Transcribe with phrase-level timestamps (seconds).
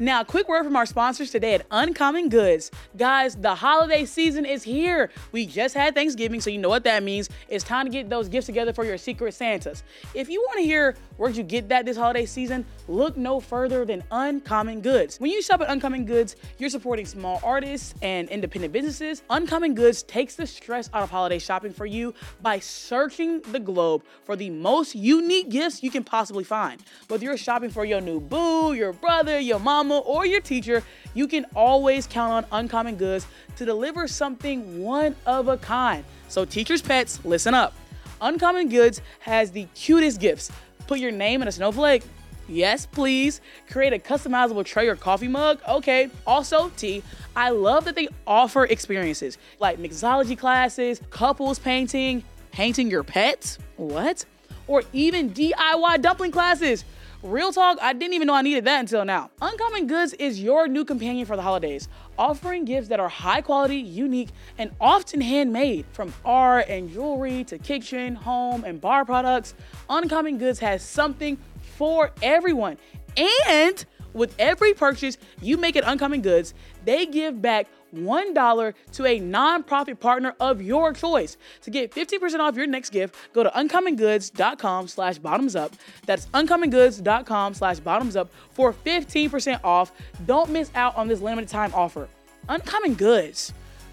[0.00, 2.72] Now, a quick word from our sponsors today at Uncommon Goods.
[2.96, 5.10] Guys, the holiday season is here.
[5.30, 7.28] We just had Thanksgiving, so you know what that means.
[7.48, 9.84] It's time to get those gifts together for your secret Santas.
[10.12, 13.84] If you want to hear where'd you get that this holiday season, look no further
[13.84, 15.20] than Uncommon Goods.
[15.20, 19.22] When you shop at Uncommon Goods, you're supporting small artists and independent businesses.
[19.30, 24.02] Uncommon Goods takes the stress out of holiday shopping for you by searching the globe
[24.24, 26.82] for the most unique gifts you can possibly find.
[27.06, 30.82] Whether you're shopping for your new boo, your brother, your mama, or your teacher,
[31.14, 36.04] you can always count on Uncommon Goods to deliver something one of a kind.
[36.28, 37.74] So, teachers' pets, listen up.
[38.20, 40.50] Uncommon Goods has the cutest gifts.
[40.86, 42.02] Put your name in a snowflake.
[42.48, 43.40] Yes, please.
[43.70, 45.60] Create a customizable tray or coffee mug.
[45.68, 46.10] Okay.
[46.26, 47.02] Also, T,
[47.36, 52.22] I love that they offer experiences like mixology classes, couples painting,
[52.52, 53.58] painting your pets.
[53.76, 54.24] What?
[54.66, 56.84] Or even DIY dumpling classes.
[57.24, 59.30] Real talk, I didn't even know I needed that until now.
[59.40, 61.88] Uncommon Goods is your new companion for the holidays,
[62.18, 65.86] offering gifts that are high quality, unique, and often handmade.
[65.92, 69.54] From art and jewelry to kitchen, home, and bar products,
[69.88, 71.38] Uncommon Goods has something
[71.78, 72.76] for everyone.
[73.16, 76.52] And with every purchase you make at Uncommon Goods,
[76.84, 81.36] they give back $1 to a nonprofit partner of your choice.
[81.62, 85.72] To get 50% off your next gift, go to uncommongoods.com slash bottoms up.
[86.06, 89.92] That's uncommongoods.com slash bottoms up for 15% off.
[90.26, 92.08] Don't miss out on this limited time offer.
[92.48, 93.52] Uncommon Goods.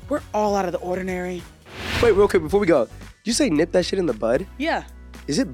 [0.09, 1.41] We're all out of the ordinary.
[2.03, 2.91] Wait, real quick before we go, did
[3.23, 4.45] you say nip that shit in the bud?
[4.57, 4.83] Yeah,
[5.27, 5.47] Is it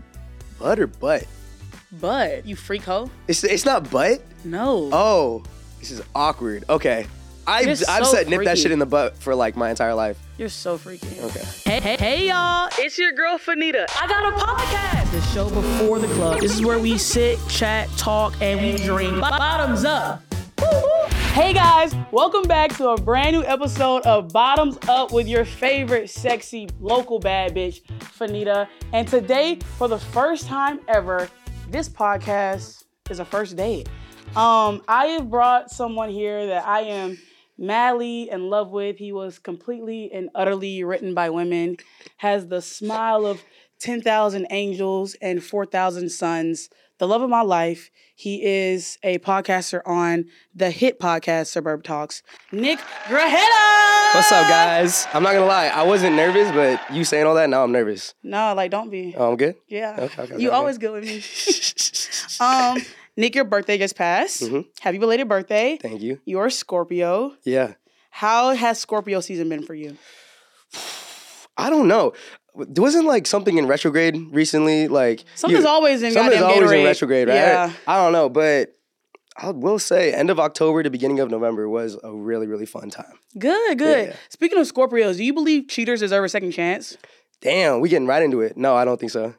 [0.57, 1.25] bud or butt?
[2.01, 3.09] but you freak hoe.
[3.27, 4.21] It's it's not butt.
[4.43, 4.89] No.
[4.91, 5.43] Oh,
[5.79, 6.65] this is awkward.
[6.69, 7.05] Okay,
[7.49, 8.61] I've You're I've said nip that freaky.
[8.61, 10.19] shit in the butt for like my entire life.
[10.37, 11.17] You're so freaky.
[11.21, 11.43] Okay.
[11.63, 12.67] Hey, hey, hey, y'all.
[12.77, 13.85] It's your girl, Fannita.
[14.01, 15.11] I got a podcast.
[15.13, 16.41] The show before the club.
[16.41, 19.17] This is where we sit, chat, talk, and we drink.
[19.21, 20.23] Bottoms up.
[21.31, 26.09] Hey guys, welcome back to a brand new episode of Bottoms Up with your favorite
[26.09, 28.67] sexy local bad bitch, Fannita.
[28.91, 31.29] And today, for the first time ever,
[31.69, 33.87] this podcast is a first date.
[34.35, 37.17] Um, I have brought someone here that I am
[37.57, 38.97] madly in love with.
[38.97, 41.77] He was completely and utterly written by women,
[42.17, 43.41] has the smile of
[43.79, 47.91] 10,000 angels and 4,000 suns, the love of my life.
[48.15, 50.25] He is a podcaster on
[50.55, 54.13] the hit podcast Suburb Talks, Nick Grajeda.
[54.15, 55.05] What's up, guys?
[55.13, 58.15] I'm not gonna lie, I wasn't nervous, but you saying all that, now I'm nervous.
[58.23, 59.13] No, like, don't be.
[59.15, 59.55] Oh, I'm good.
[59.67, 59.97] Yeah.
[59.99, 60.55] Okay, okay, you okay.
[60.57, 61.21] always good with me.
[62.45, 62.81] um,
[63.17, 64.43] Nick, your birthday just passed.
[64.43, 64.65] Mhm.
[64.79, 65.77] Happy belated birthday.
[65.81, 66.19] Thank you.
[66.25, 67.33] You're a Scorpio.
[67.43, 67.73] Yeah.
[68.11, 69.97] How has Scorpio season been for you?
[71.57, 72.13] I don't know.
[72.55, 74.87] There wasn't like something in retrograde recently?
[74.87, 77.35] Like Something's you- always in something's always in retrograde, right?
[77.35, 77.71] Yeah.
[77.87, 78.73] I don't know, but
[79.35, 82.89] I will say end of October to beginning of November was a really really fun
[82.89, 83.19] time.
[83.37, 84.09] Good, good.
[84.09, 84.15] Yeah.
[84.29, 86.97] Speaking of Scorpios, do you believe cheaters deserve a second chance?
[87.41, 88.57] Damn, we getting right into it.
[88.57, 89.35] No, I don't think so.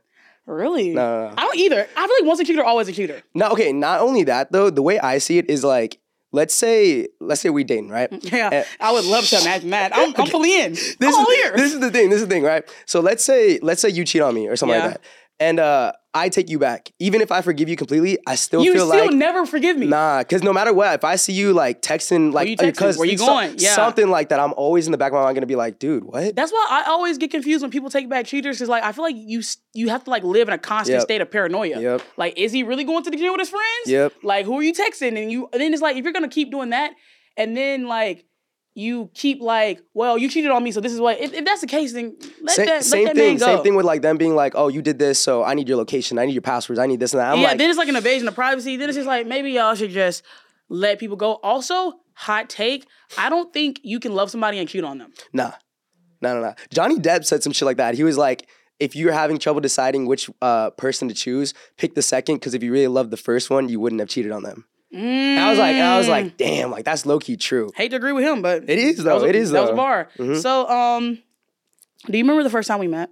[0.48, 0.90] Really?
[0.90, 1.34] No, no, no.
[1.36, 1.86] I don't either.
[1.96, 3.22] I feel like once a cheater, always a cheater.
[3.34, 3.72] No, okay.
[3.72, 5.98] Not only that though, the way I see it is like,
[6.32, 8.08] let's say, let's say we dating, right?
[8.32, 9.92] Yeah, Eh, I would love to imagine that.
[9.94, 10.72] I'm, I'm fully in.
[10.72, 11.56] This I'm is ears.
[11.56, 12.10] this is the thing.
[12.10, 12.64] This is the thing, right?
[12.86, 14.84] So let's say let's say you cheat on me or something Yeah.
[14.86, 15.00] like that,
[15.40, 16.92] and uh, I take you back.
[16.98, 19.46] Even if I forgive you completely, I still feel like you feel still like never
[19.46, 19.86] forgive me.
[19.86, 23.06] Nah, because no matter what, if I see you like texting, like you uh, Where
[23.06, 23.54] you going?
[23.58, 23.74] Yeah.
[23.74, 26.04] something like that, I'm always in the back of my mind gonna be like, dude,
[26.04, 26.34] what?
[26.34, 29.04] That's why I always get confused when people take back cheaters because like I feel
[29.04, 29.42] like you
[29.74, 31.02] you have to like live in a constant Yep.
[31.02, 31.80] state of paranoia.
[31.80, 32.02] Yep.
[32.16, 33.86] Like, is he really going to the gym with his friends?
[33.86, 34.14] Yep.
[34.22, 35.20] Like, who are you texting?
[35.20, 36.92] And you and then it's like if you're gonna keep doing that,
[37.36, 38.24] and then like
[38.78, 41.18] you keep like, well, you cheated on me, so this is what.
[41.18, 43.32] If, if that's the case, then let Sa- that same let that thing.
[43.32, 43.46] man go.
[43.46, 45.76] Same thing with like them being like, oh, you did this, so I need your
[45.76, 47.32] location, I need your passwords, I need this and that.
[47.32, 48.76] I'm yeah, like, then it's like an invasion of privacy.
[48.76, 50.22] Then it's just like maybe y'all should just
[50.68, 51.34] let people go.
[51.42, 52.86] Also, hot take:
[53.18, 55.12] I don't think you can love somebody and cheat on them.
[55.32, 55.52] Nah,
[56.20, 56.54] no, no, no.
[56.72, 57.96] Johnny Depp said some shit like that.
[57.96, 62.02] He was like, if you're having trouble deciding which uh, person to choose, pick the
[62.02, 64.66] second because if you really loved the first one, you wouldn't have cheated on them.
[64.92, 66.10] And I was like, I was Mm.
[66.10, 67.70] like, damn, like that's low key true.
[67.76, 69.18] hate to agree with him, but It is though.
[69.22, 69.76] a- it is That was a though.
[69.76, 70.08] bar.
[70.18, 70.40] Mhm.
[70.40, 71.18] So, um,
[72.06, 73.10] do you remember the first time we met?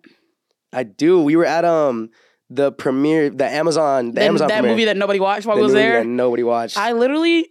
[0.72, 1.20] I do.
[1.22, 2.10] We were at um
[2.48, 4.70] the premiere, the Amazon, the That- Amazon that premiere.
[4.72, 6.00] movie that nobody watched while The we was movie there.
[6.00, 6.78] that nobody watched.
[6.78, 7.50] I literally,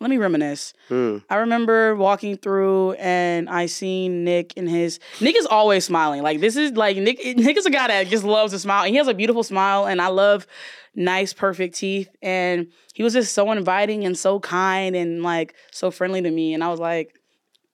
[0.00, 0.74] let me reminisce.
[0.88, 1.18] Hmm.
[1.28, 6.22] I remember walking through and I seen Nick and his Nick is always smiling.
[6.22, 8.84] Like this is like Nick Nick is a guy that just loves to smile.
[8.84, 10.46] And he has a beautiful smile and I love
[10.94, 15.90] nice perfect teeth and he was just so inviting and so kind and like so
[15.90, 17.14] friendly to me and I was like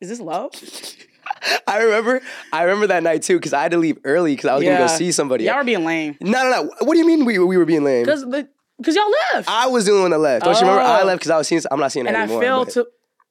[0.01, 0.53] is this love?
[1.67, 2.21] I remember.
[2.53, 4.79] I remember that night too because I had to leave early because I was gonna
[4.79, 5.45] go see somebody.
[5.45, 6.17] Y'all were being lame.
[6.21, 6.71] no, no, no.
[6.81, 8.05] What do you mean we we were being lame?
[8.05, 8.49] Cuz the
[8.79, 9.49] Because y'all left.
[9.49, 10.45] I was the only one that left.
[10.45, 10.83] Don't you remember?
[10.83, 11.05] I Oh.
[11.05, 11.63] left because I was seeing.
[11.71, 12.43] I'm not seeing that and I anymore.
[12.43, 12.87] failed but- to.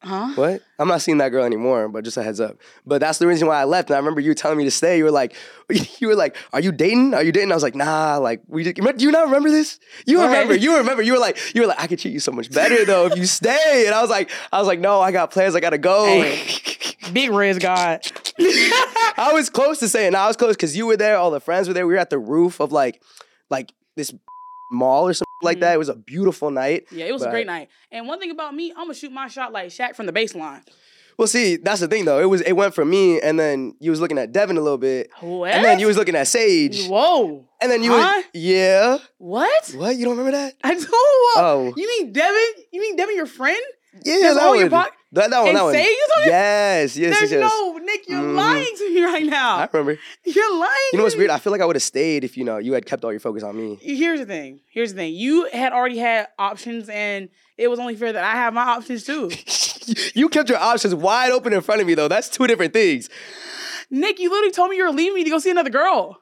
[0.05, 0.33] Huh?
[0.35, 0.61] What?
[0.79, 2.57] I'm not seeing that girl anymore, but just a heads up.
[2.85, 3.89] But that's the reason why I left.
[3.89, 4.97] And I remember you telling me to stay.
[4.97, 5.33] You were like,
[6.01, 7.13] you were like, are you dating?
[7.13, 7.53] Are you dating?
[7.53, 8.17] I was like, nah.
[8.17, 8.65] Like, we.
[8.65, 9.79] Just, do you not remember this?
[10.05, 10.25] You Right.
[10.25, 10.55] remember?
[10.55, 11.03] You remember?
[11.03, 13.15] You were like, you were like, I could treat you so much better though if
[13.15, 13.85] you stay.
[13.85, 15.55] And I was like, I was like, no, I got plans.
[15.55, 16.05] I gotta go.
[17.13, 18.01] Big Riz God.
[19.17, 21.15] I was close to saying, I was close because you were there.
[21.15, 21.87] All the friends were there.
[21.87, 23.01] We were at the roof of like,
[23.49, 24.13] like this
[24.69, 25.61] mall or something like Mhm.
[25.61, 25.73] that.
[25.75, 26.85] It was a beautiful night.
[26.91, 27.69] Yeah, it was a great night.
[27.91, 30.61] And one thing about me, I'm gonna shoot my shot like Shaq from the baseline.
[31.17, 32.19] Well, see, that's the thing though.
[32.19, 34.79] It was it went from me, and then you was looking at Devin a little
[34.79, 35.51] bit, What?
[35.51, 37.45] and then you was looking at Sage, Whoa.
[37.61, 38.13] and then you Huh?
[38.15, 38.97] was yeah.
[39.19, 39.67] What?
[39.75, 39.95] What?
[39.95, 40.55] You don't remember that?
[40.63, 40.87] I don't.
[40.91, 41.73] Oh.
[41.77, 42.63] You mean Devin?
[42.71, 43.61] You mean Devin, your friend?
[44.03, 44.59] Yeah, That's that all one.
[44.61, 45.47] your po- that, that one.
[45.49, 45.75] and That one.
[45.75, 47.51] On your- Yes, yes, There's yes, yes.
[47.53, 48.07] no Nick.
[48.07, 48.35] You're Mhm.
[48.35, 49.57] lying to me right now.
[49.57, 49.99] I remember.
[50.25, 50.71] You're lying.
[50.91, 51.29] You know what's weird?
[51.31, 53.19] I feel like I would have stayed if you know you had kept all your
[53.19, 53.77] focus on me.
[53.81, 54.61] Here's the thing.
[54.71, 55.13] Here's the thing.
[55.13, 59.03] You had already had options, and it was only fair that I have my options
[59.05, 59.31] too.
[60.15, 62.07] you kept your options wide open in front of me though.
[62.07, 63.09] That's two different things.
[63.89, 66.19] Nick, you literally told me you were leaving me to go see another girl.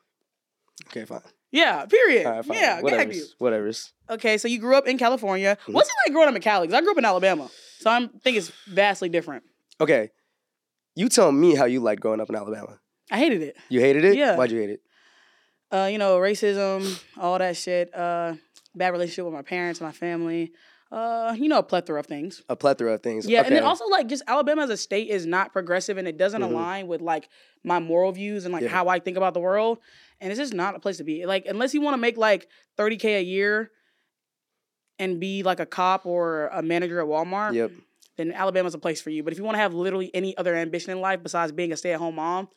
[0.88, 1.22] Okay, fine.
[1.52, 1.86] Yeah.
[1.86, 2.26] Period.
[2.26, 2.58] Right, fine.
[2.58, 2.82] Yeah.
[2.82, 3.22] Gagged you.
[3.36, 3.36] Whatever's.
[3.38, 3.94] Whatever's.
[4.10, 5.58] Okay, so you grew up in California.
[5.62, 5.74] Mm-hmm.
[5.74, 6.68] What's it like growing up in Cali?
[6.68, 7.50] 'Cause I grew up in Alabama,
[7.82, 9.44] so I am think it's vastly different.
[9.80, 10.10] Okay,
[10.96, 12.80] you tell me how you liked growing up in Alabama.
[13.10, 13.58] I hated it.
[13.70, 14.16] You hated it.
[14.16, 14.36] Yeah.
[14.38, 14.82] Why'd you hate it?
[15.72, 17.94] Uh, you know, racism, all that shit.
[17.94, 18.36] Uh,
[18.76, 20.52] bad relationship with my parents, my family.
[20.92, 22.44] Uh, you know, a plethora of things.
[22.50, 23.26] A plethora of things.
[23.26, 26.18] Yeah, and then also like just Alabama as a state is not progressive and it
[26.18, 26.52] doesn't Mhm.
[26.52, 27.30] align with like
[27.64, 28.70] my moral views and like Yeah.
[28.70, 29.78] how I think about the world.
[30.20, 31.26] And it's just not a place to be.
[31.26, 33.72] Like unless you want to make like 30k a year
[35.02, 37.72] and be like a cop or a manager at Walmart, Yep.
[38.18, 39.24] then Alabama's a place for you.
[39.24, 41.78] But if you want to have literally any other ambition in life besides being a
[41.78, 42.48] stay-at-home mom,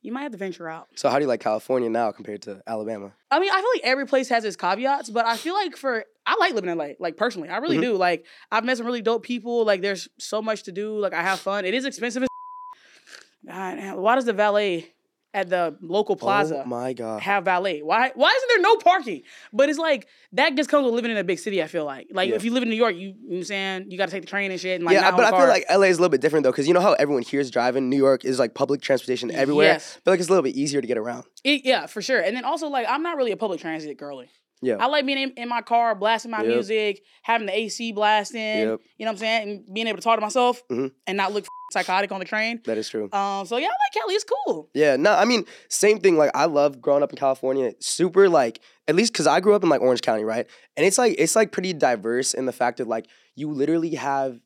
[0.00, 0.88] you might have to venture out.
[0.94, 3.12] So how do you like California now compared to Alabama?
[3.30, 6.04] I mean, I feel like every place has its caveats, but I feel like for
[6.24, 6.90] I like living in LA.
[6.98, 7.82] Like personally, I really Mhm.
[7.82, 7.96] do.
[7.96, 9.64] Like I've met some really dope people.
[9.64, 10.98] Like there's so much to do.
[10.98, 11.64] Like I have fun.
[11.64, 12.28] It is expensive as
[13.46, 14.92] God, why does the valet
[15.34, 17.20] at the local plaza Oh my god.
[17.22, 17.80] have valet?
[17.82, 19.22] Why why isn't there no parking?
[19.52, 22.08] But it's like that just comes with living in a big city, I feel like.
[22.10, 22.36] Like Yeah.
[22.36, 23.90] if you live in New York, you, you know what I'm saying?
[23.90, 25.82] You gotta take the train and shit and like yeah, but I feel like LA
[25.88, 27.88] is a little bit different though, because you know how everyone here is driving.
[27.90, 29.66] New York is like public transportation everywhere.
[29.66, 29.96] Yes.
[29.98, 31.24] I feel like it's a little bit easier to get around.
[31.44, 32.20] It, yeah, for sure.
[32.20, 34.30] And then also like I'm not really a public transit girly.
[34.60, 34.76] Yeah.
[34.80, 36.46] I like being in, in my car, blasting my Yep.
[36.48, 38.80] music, having the AC blasting, Yep.
[38.98, 40.90] you know what I'm saying, and being able to talk to myself Mhm.
[41.06, 42.60] and not look psychotic on the train.
[42.64, 43.08] That is true.
[43.12, 44.14] Um, so yeah, I like Cali.
[44.14, 44.70] It's cool.
[44.74, 46.16] Yeah, no, I mean, same thing.
[46.16, 47.72] Like, I love growing up in California.
[47.80, 50.46] Super, like, at least because I grew up in like Orange County, right?
[50.76, 54.40] And it's like it's like pretty diverse in the fact that like you literally have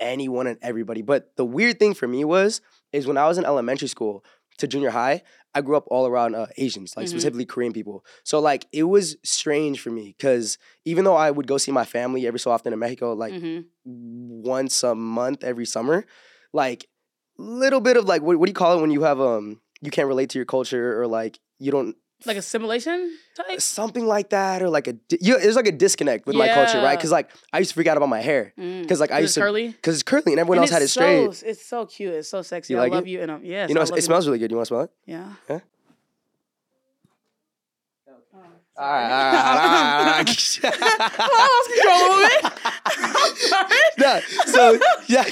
[0.00, 1.02] anyone and everybody.
[1.02, 2.60] But the weird thing for me was
[2.92, 4.24] is when I was in elementary school
[4.58, 5.22] to junior high,
[5.54, 7.10] I grew up all around uh, Asians, like Mhm.
[7.10, 8.04] specifically Korean people.
[8.22, 11.84] So like it was strange for me because even though I would go see my
[11.84, 16.06] family every so often in Mexico, like hmm once a month every summer
[16.54, 16.88] like
[17.36, 19.90] little bit of like what, what do you call it when you have um you
[19.90, 23.60] can't relate to your culture or like you don't Like assimilation type.
[23.60, 26.80] something like that or like a di- you, there's like a disconnect with my culture
[26.80, 29.36] right because like i used to freak out about my hair because like i used
[29.36, 29.66] it to curly.
[29.68, 32.14] because it's curly and everyone And else had it it's straight So, it's so cute.
[32.14, 32.72] It's so sexy.
[32.74, 33.10] You I like love it?
[33.10, 33.20] you.
[33.22, 34.06] And um, yes, you know I it's- love it you.
[34.06, 35.28] smells really good you want to smell it Yeah.
[35.50, 35.60] Yeah?
[38.76, 40.26] Oh, all right, all right, all right,
[40.64, 42.42] I lost control a little bit.
[43.16, 43.78] I'm sorry.
[43.98, 45.24] no, so yeah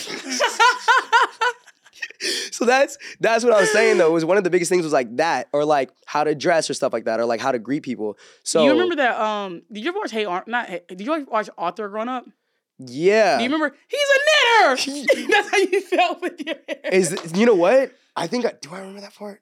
[2.50, 4.10] so that's that's what I was saying though.
[4.10, 6.74] Was one of the biggest things was like that, or like how to dress or
[6.74, 8.18] stuff like that, or like how to greet people.
[8.44, 9.20] So you remember that?
[9.20, 12.08] Um, did you ever watch Hey Ar- Not Hey, did you ever watch Arthur growing
[12.08, 12.24] up?
[12.78, 13.38] Yeah.
[13.38, 13.76] Do you remember?
[13.88, 14.18] He's a
[14.70, 15.26] knitter.
[15.32, 16.92] That's how you felt with your hair.
[16.92, 17.92] Is you know what?
[18.16, 18.70] I think I do.
[18.72, 19.40] I remember that part.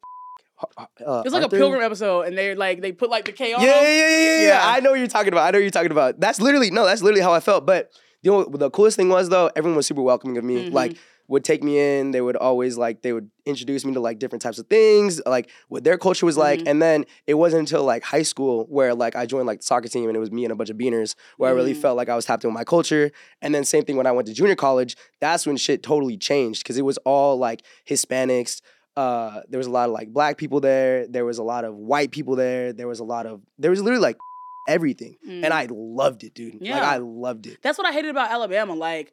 [0.77, 1.57] Uh, It's like Arthur?
[1.57, 3.63] a pilgrim episode, and they like they put like the K on.
[3.63, 4.61] Yeah, yeah, yeah, yeah, yeah.
[4.65, 5.47] I know what you're talking about.
[5.47, 6.21] I know what you're talking about.
[6.21, 6.85] That's literally no.
[6.85, 7.67] That's literally how I felt.
[7.67, 7.91] But
[8.23, 10.69] you know, the coolest thing was though, everyone was super welcoming of me.
[10.69, 10.73] Mhm.
[10.75, 10.97] Like,
[11.29, 12.11] would take me in.
[12.11, 15.49] They would always like they would introduce me to like different types of things, like
[15.69, 16.59] what their culture was like.
[16.61, 16.67] Mhm.
[16.67, 19.87] And then it wasn't until like high school where like I joined like the soccer
[19.89, 21.81] team and it was me and a bunch of beaners where I really Mhm.
[21.83, 23.13] felt like I was tapped in with my culture.
[23.41, 24.97] And then same thing when I went to junior college.
[25.21, 28.61] That's when shit totally changed because it was all like Hispanics.
[28.97, 31.07] Uh, there was a lot of like black people there.
[31.07, 32.73] There was a lot of white people there.
[32.73, 34.17] There was a lot of there was literally like
[34.69, 35.45] everything, Mm.
[35.45, 36.55] and I loved it, dude.
[36.55, 36.89] Like Yeah.
[36.91, 37.59] I loved it.
[37.63, 38.75] That's what I hated about Alabama.
[38.75, 39.13] Like,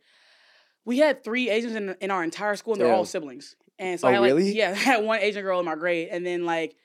[0.85, 2.95] we had three Asians in, in our entire school, and they're Yeah.
[2.95, 3.55] all siblings.
[3.79, 4.51] And so Oh, I had like, really?
[4.57, 6.75] yeah, I had one Asian girl in my grade, and then like,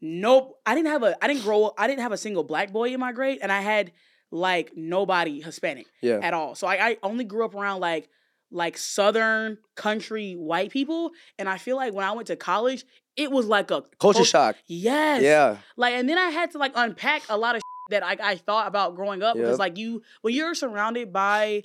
[0.00, 2.90] nope, I didn't have a, I didn't grow, I didn't have a single black boy
[2.92, 3.92] in my grade, and I had
[4.30, 6.18] like nobody Hispanic Yeah.
[6.22, 6.54] at all.
[6.54, 8.08] So I, I only grew up around like,
[8.54, 12.84] like Southern country white people, and I feel like when I went to college,
[13.16, 14.56] it was like a Culture cult- shock.
[14.66, 15.22] Yes.
[15.22, 15.58] Yeah.
[15.76, 18.66] Like, and then I had to like unpack a lot of that I, I thought
[18.68, 19.58] about growing up because Yep.
[19.58, 21.64] like you when you're surrounded by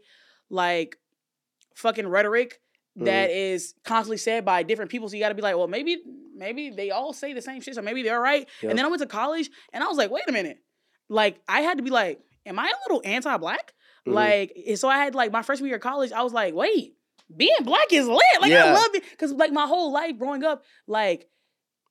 [0.49, 0.97] like
[1.75, 2.59] fucking rhetoric
[2.97, 3.05] mm-hmm.
[3.05, 6.01] that is constantly said by different people, so you got to be like, well, maybe
[6.35, 8.47] maybe they all say the same shit, so maybe they're right.
[8.61, 8.71] Yep.
[8.71, 10.57] And then I went to college, and I was like, wait a minute,
[11.07, 13.73] like I had to be like, am I a little anti-black?
[14.09, 14.13] Mhm.
[14.15, 16.95] Like, so I had like my freshman year of college, I was like, wait,
[17.35, 18.21] being black is lit.
[18.41, 21.27] Like I love it because like my whole life growing up, like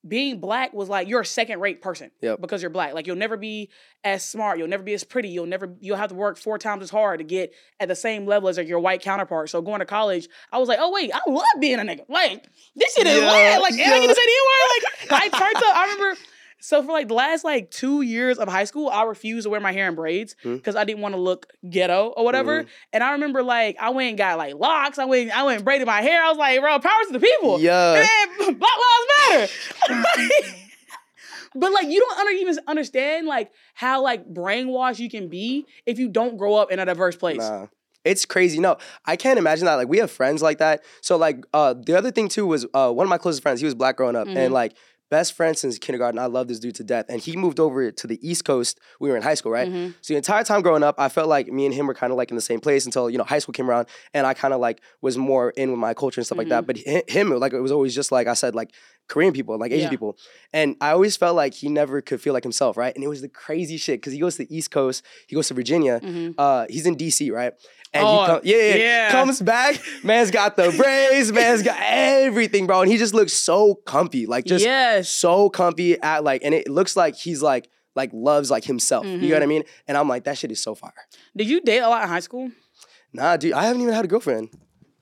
[0.06, 2.40] being black was like you're a second rate person Yep.
[2.40, 2.94] because you're black.
[2.94, 3.68] Like you'll never be
[4.04, 6.82] as smart, you'll never be as pretty, you'll never you'll have to work four times
[6.84, 9.50] as hard to get at the same level as like your white counterpart.
[9.50, 12.08] So going to college, I was like, oh wait, I love being a nigga.
[12.08, 13.62] Like this shit is Yeah, lit.
[13.62, 14.00] Like am I yeah.
[14.00, 15.10] gonna say the N word?
[15.10, 15.76] Like I turned up.
[15.76, 16.20] I remember.
[16.60, 19.60] So for like the last like two years of high school, I refused to wear
[19.60, 22.62] my hair in braids because I didn't want to look ghetto or whatever.
[22.62, 22.68] Mm-hmm.
[22.92, 24.98] And I remember like I went and got like locks.
[24.98, 26.22] I went I went and braided my hair.
[26.22, 27.60] I was like, bro, powers to the people.
[27.60, 28.04] Yeah.
[28.38, 29.50] Black Lives
[29.88, 30.04] Matter.
[31.54, 35.98] but like you don't under, even understand like how like brainwashed you can be if
[35.98, 37.38] you don't grow up in a diverse place.
[37.38, 37.66] Nah.
[38.04, 38.58] It's crazy.
[38.58, 39.74] No, I can't imagine that.
[39.74, 40.82] Like we have friends like that.
[41.02, 43.64] So like uh the other thing too was uh one of my closest friends, he
[43.64, 44.36] was black growing up Mhm.
[44.36, 44.74] and like
[45.10, 46.18] best friend since kindergarten.
[46.18, 47.06] I love this dude to death.
[47.08, 48.78] And he moved over to the East Coast.
[49.00, 49.68] We were in high school, right?
[49.68, 49.94] Mhm.
[50.02, 52.16] So the entire time growing up, I felt like me and him were kind of
[52.16, 54.52] like in the same place until, you know, high school came around and I kind
[54.54, 56.66] of like was more in with my culture and stuff like that.
[56.66, 58.70] But hi- him, like it was always just like I said, like
[59.08, 59.88] Korean people, like Asian Yeah.
[59.90, 60.18] people.
[60.52, 62.94] And I always felt like he never could feel like himself, right?
[62.94, 65.48] And it was the crazy shit because he goes to the East Coast, he goes
[65.48, 66.34] to Virginia, Mhm.
[66.36, 67.54] uh, he's in DC, right?
[67.94, 72.66] And Oh, he com- yeah, yeah, comes back, man's got the braids, man's got everything,
[72.66, 72.82] bro.
[72.82, 75.08] And he just looks so comfy, like just yes.
[75.08, 79.06] so comfy at like, and it looks like he's like like loves like himself.
[79.06, 79.28] You Mm-hmm.
[79.28, 79.62] know what I mean?
[79.88, 80.92] And I'm like, that shit is so fire.
[81.36, 82.50] Did you date a lot in high school?
[83.12, 84.50] Nah, dude, I haven't even had a girlfriend.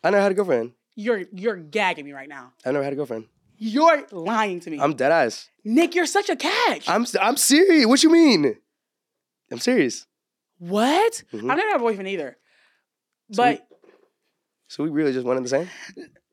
[0.05, 0.73] I never had a girlfriend.
[0.95, 2.53] You're you're gagging me right now.
[2.65, 3.27] I've never had a girlfriend.
[3.59, 4.79] You're lying to me.
[4.79, 5.51] I'm dead ass.
[5.65, 6.89] Nick, you're such a catch.
[6.89, 7.87] I'm I'm serious.
[7.87, 8.57] What you mean?
[9.51, 10.07] I'm serious.
[10.59, 11.23] what?
[11.33, 11.51] Mhm.
[11.51, 12.37] I've never had a boyfriend either.
[13.33, 13.67] So But
[14.69, 15.69] So we really just one and the same.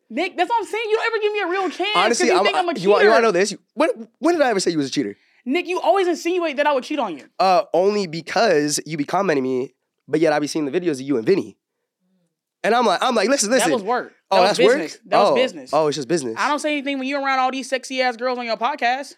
[0.09, 0.83] Nick, that's what I'm saying.
[0.89, 1.89] You don't ever give me a real chance.
[1.95, 3.51] Honestly, you I'm, think I'm a you, want, you want to know this?
[3.51, 5.15] You- When when did I ever say you was a cheater?
[5.45, 7.25] Nick, you always insinuate that I would cheat on you.
[7.39, 9.73] Uh, only because you be commenting me,
[10.07, 11.57] but yet I be seeing the videos of you and Vinny.
[12.63, 13.69] And I'm like, I'm like, listen, listen.
[13.69, 14.13] That was work.
[14.31, 14.93] That oh, was that's business.
[14.93, 15.01] work.
[15.07, 15.31] That oh.
[15.31, 15.69] was business.
[15.73, 16.35] Oh, it's just business.
[16.37, 19.15] I don't say anything when you're around all these sexy ass girls on your podcast.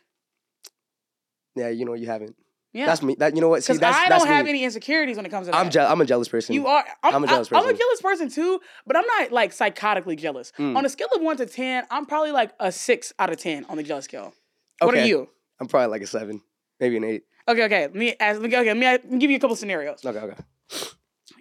[1.56, 2.36] Yeah, you know you haven't.
[2.76, 2.88] Yeah.
[2.88, 3.16] That's me.
[3.20, 3.64] That you know what?
[3.64, 4.50] See, that's I don't have me.
[4.52, 5.58] any insecurities when it comes to that.
[5.58, 6.56] I'm je- I'm a jealous person.
[6.56, 6.84] You are.
[7.04, 7.78] I'm, I'm a jealous I, am a person.
[7.80, 10.52] jealous person too, but I'm not like psychotically jealous.
[10.60, 10.76] Mm.
[10.76, 13.64] On a scale of one to ten, I'm probably like a six out of ten
[13.70, 14.34] on the jealous scale.
[14.82, 15.30] What are you?
[15.62, 16.42] I'm probably like a seven,
[16.82, 17.24] maybe an eight.
[17.48, 17.82] Okay, okay.
[17.84, 18.42] Let me ask.
[18.42, 20.04] Okay, let me, let me give you a couple scenarios.
[20.06, 20.36] Okay, okay,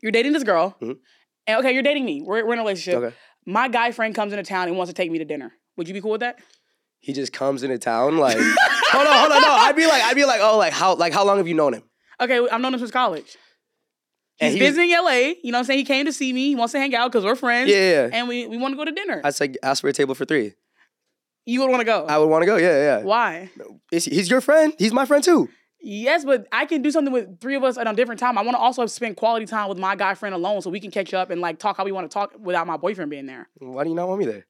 [0.02, 0.98] You're dating this girl, Mhm.
[1.48, 2.22] and okay, you're dating me.
[2.22, 3.02] We're, we're in a relationship.
[3.02, 3.16] okay.
[3.44, 5.52] My guy friend comes into town and wants to take me to dinner.
[5.76, 6.38] Would you be cool with that?
[7.04, 9.50] He just comes into town like, hold on, hold on, no.
[9.52, 11.74] I'd be like, I'd be like, oh, like how, like how long have you known
[11.74, 11.82] him?
[12.20, 13.36] Okay, I've known him since college.
[14.38, 15.10] He's he was- visiting LA.
[15.42, 15.78] You know what I'm saying?
[15.80, 16.48] He came to see me.
[16.48, 17.70] He wants to hang out because we're friends.
[17.70, 18.10] Yeah, yeah.
[18.12, 19.20] And we, we want to go to dinner.
[19.22, 20.54] I'd say ask for a table for three.
[21.44, 22.06] you would want to go.
[22.06, 22.56] I would want to go.
[22.56, 23.02] Yeah, yeah.
[23.02, 23.50] Why?
[23.90, 24.72] He- he's your friend.
[24.78, 25.48] He's my friend too.
[25.86, 28.38] Yes, but I can do something with three of us at a different time.
[28.38, 30.90] I want to also spend quality time with my guy friend alone so we can
[30.90, 33.50] catch up and like talk how we want to talk without my boyfriend being there.
[33.58, 34.46] Why do you not want me there?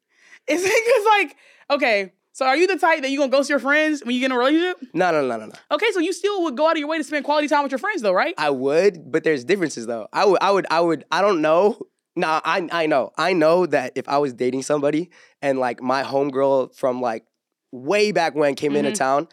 [0.47, 1.37] Is it because like,
[1.79, 4.27] okay, so are you the type that you gonna ghost your friends when you get
[4.27, 4.77] in a relationship?
[4.93, 5.53] No, no, no, no, no.
[5.71, 7.73] Okay, so you still would go out of your way to spend quality time with
[7.73, 8.35] your friends though, right?
[8.37, 10.09] I would, but there's differences though.
[10.13, 11.05] I would, I would, I would.
[11.11, 11.79] I don't know.
[12.17, 13.13] Nah, I, I know.
[13.17, 15.11] I know that if I was dating somebody
[15.43, 17.25] and like my homegirl from like
[17.73, 18.95] way back when came into Mhm.
[18.95, 19.29] town,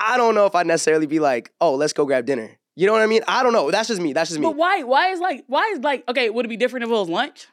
[0.00, 2.50] I don't know if I'd necessarily be like, oh, let's go grab dinner.
[2.74, 3.22] You know what I mean?
[3.26, 3.70] I don't know.
[3.70, 4.12] That's just me.
[4.12, 4.46] That's just me.
[4.46, 4.82] But why?
[4.82, 5.44] Why is like?
[5.46, 6.04] Why is like?
[6.08, 7.48] Okay, would it be different if it was lunch?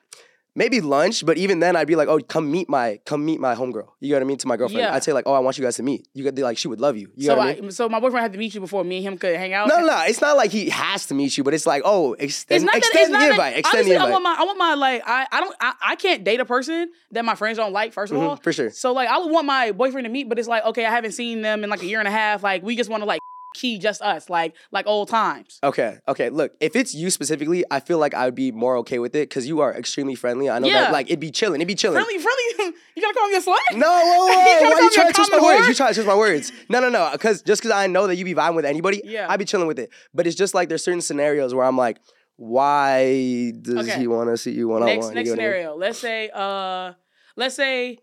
[0.55, 3.55] Maybe lunch, but even then, I'd be like, oh, come meet my, come meet my
[3.55, 3.87] homegirl.
[3.99, 4.37] You know what I mean?
[4.37, 4.93] To my girlfriend, Yeah.
[4.93, 6.07] I'd say like, oh, I want you guys to meet.
[6.13, 7.09] You could like, she would love you.
[7.15, 7.71] You so I, I mean?
[7.71, 9.67] so my boyfriend had to meet you before me and him could hang out.
[9.67, 10.03] No, no, no.
[10.05, 12.75] It's not like he has to meet you, but it's like, oh, extend, that.
[12.75, 13.31] extend It's the not that.
[13.31, 13.57] invite.
[13.57, 14.09] Extend honestly, the invite.
[14.09, 14.35] I want my.
[14.37, 15.01] I want my like.
[15.07, 15.27] I.
[15.31, 15.55] I don't.
[15.59, 17.91] I, I can't date a person that my friends don't like.
[17.93, 18.69] First of Mhm, all, for sure.
[18.69, 21.13] So like, I would want my boyfriend to meet, but it's like, okay, I haven't
[21.13, 22.43] seen them in like a year and a half.
[22.43, 23.21] Like, we just want to like
[23.53, 25.59] key just us, like like old times.
[25.63, 26.29] Okay, okay.
[26.29, 29.29] Look, if it's you specifically, I feel like I would be more okay with it
[29.29, 30.49] because you are extremely friendly.
[30.49, 30.81] I know Yeah.
[30.81, 31.61] that, like, it'd be chilling.
[31.61, 32.03] It'd be chilling.
[32.03, 32.77] Friendly, friendly.
[32.95, 33.77] you gotta call me a slut.
[33.77, 35.67] No, whoa, whoa, You Why you trying to twist my common words?
[35.67, 36.51] You trying to twist my words?
[36.69, 37.09] No, no, no.
[37.11, 39.27] Because just because I know that you'd be vibing with anybody, Yeah.
[39.29, 39.89] I'd be chilling with it.
[40.13, 41.97] But it's just like there's certain scenarios where I'm like,
[42.37, 43.99] why does Okay.
[43.99, 45.13] he want to see you one on next one?
[45.15, 45.75] next scenario.
[45.75, 46.93] Let's say uh
[47.35, 47.99] let's say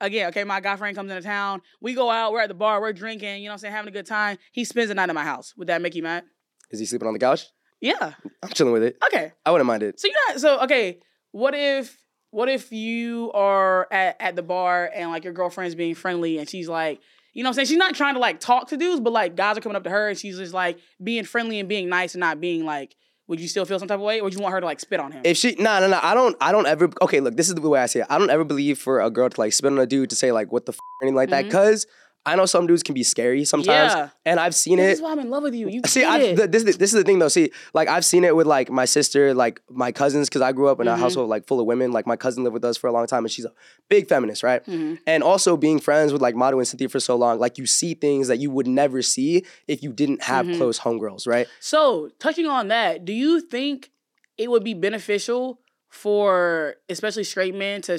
[0.00, 1.62] again, okay, my guy friend comes into town.
[1.80, 3.88] We go out, we're at the bar, we're drinking, you know what I'm saying, having
[3.88, 4.38] a good time.
[4.52, 5.54] He spends the night at my house.
[5.56, 6.24] Would that make you mad?
[6.70, 7.46] Is he sleeping on the couch?
[7.80, 8.14] Yeah.
[8.42, 8.96] I'm chilling with it.
[9.04, 9.32] Okay.
[9.44, 9.98] I wouldn't mind it.
[10.00, 11.00] So you're not so okay,
[11.32, 11.96] what if
[12.30, 16.48] what if you are at, at the bar and like your girlfriend's being friendly and
[16.48, 17.00] she's like,
[17.32, 17.66] you know what I'm saying?
[17.66, 19.90] She's not trying to like talk to dudes, but like guys are coming up to
[19.90, 22.96] her and she's just like being friendly and being nice and not being like,
[23.30, 24.20] would you still feel some type of way?
[24.20, 25.22] Or would you want her to like spit on him?
[25.24, 27.60] If she no no no, I don't I don't ever okay, look, this is the
[27.66, 28.06] way I see it.
[28.10, 30.32] I don't ever believe for a girl to like spit on a dude to say
[30.32, 31.44] like what the f or anything like that.
[31.44, 31.52] Mm-hmm.
[31.52, 31.86] Cause
[32.26, 33.92] I know some dudes can be scary sometimes.
[33.94, 34.08] Yeah.
[34.26, 34.82] And I've seen it.
[34.82, 34.92] this it.
[34.98, 35.68] is why I'm in love with you.
[35.68, 37.28] You See, I, th- this, this is the thing though.
[37.28, 40.68] See, like I've seen it with like my sister, like my cousins, because I grew
[40.68, 40.96] up in Mm-hmm.
[40.96, 41.92] a household like full of women.
[41.92, 43.52] Like my cousin lived with us for a long time, and she's a
[43.88, 44.62] big feminist, right?
[44.66, 44.96] Mm-hmm.
[45.06, 47.94] And also being friends with like Madu and Cynthia for so long, like you see
[47.94, 50.58] things that you would never see if you didn't have Mm-hmm.
[50.58, 51.46] close homegirls, right?
[51.60, 53.90] So, touching on that, do you think
[54.36, 57.98] it would be beneficial for especially straight men to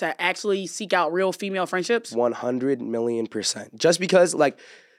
[0.00, 2.12] to actually seek out real female friendships?
[2.12, 3.78] One hundred million percent.
[3.78, 4.58] Just because like.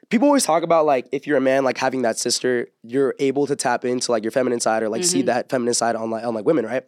[0.09, 3.47] People always talk about like if you're a man like having that sister, you're able
[3.47, 5.09] to tap into like your feminine side or like Mm-hmm.
[5.09, 6.83] see that feminine side on like on like women, right?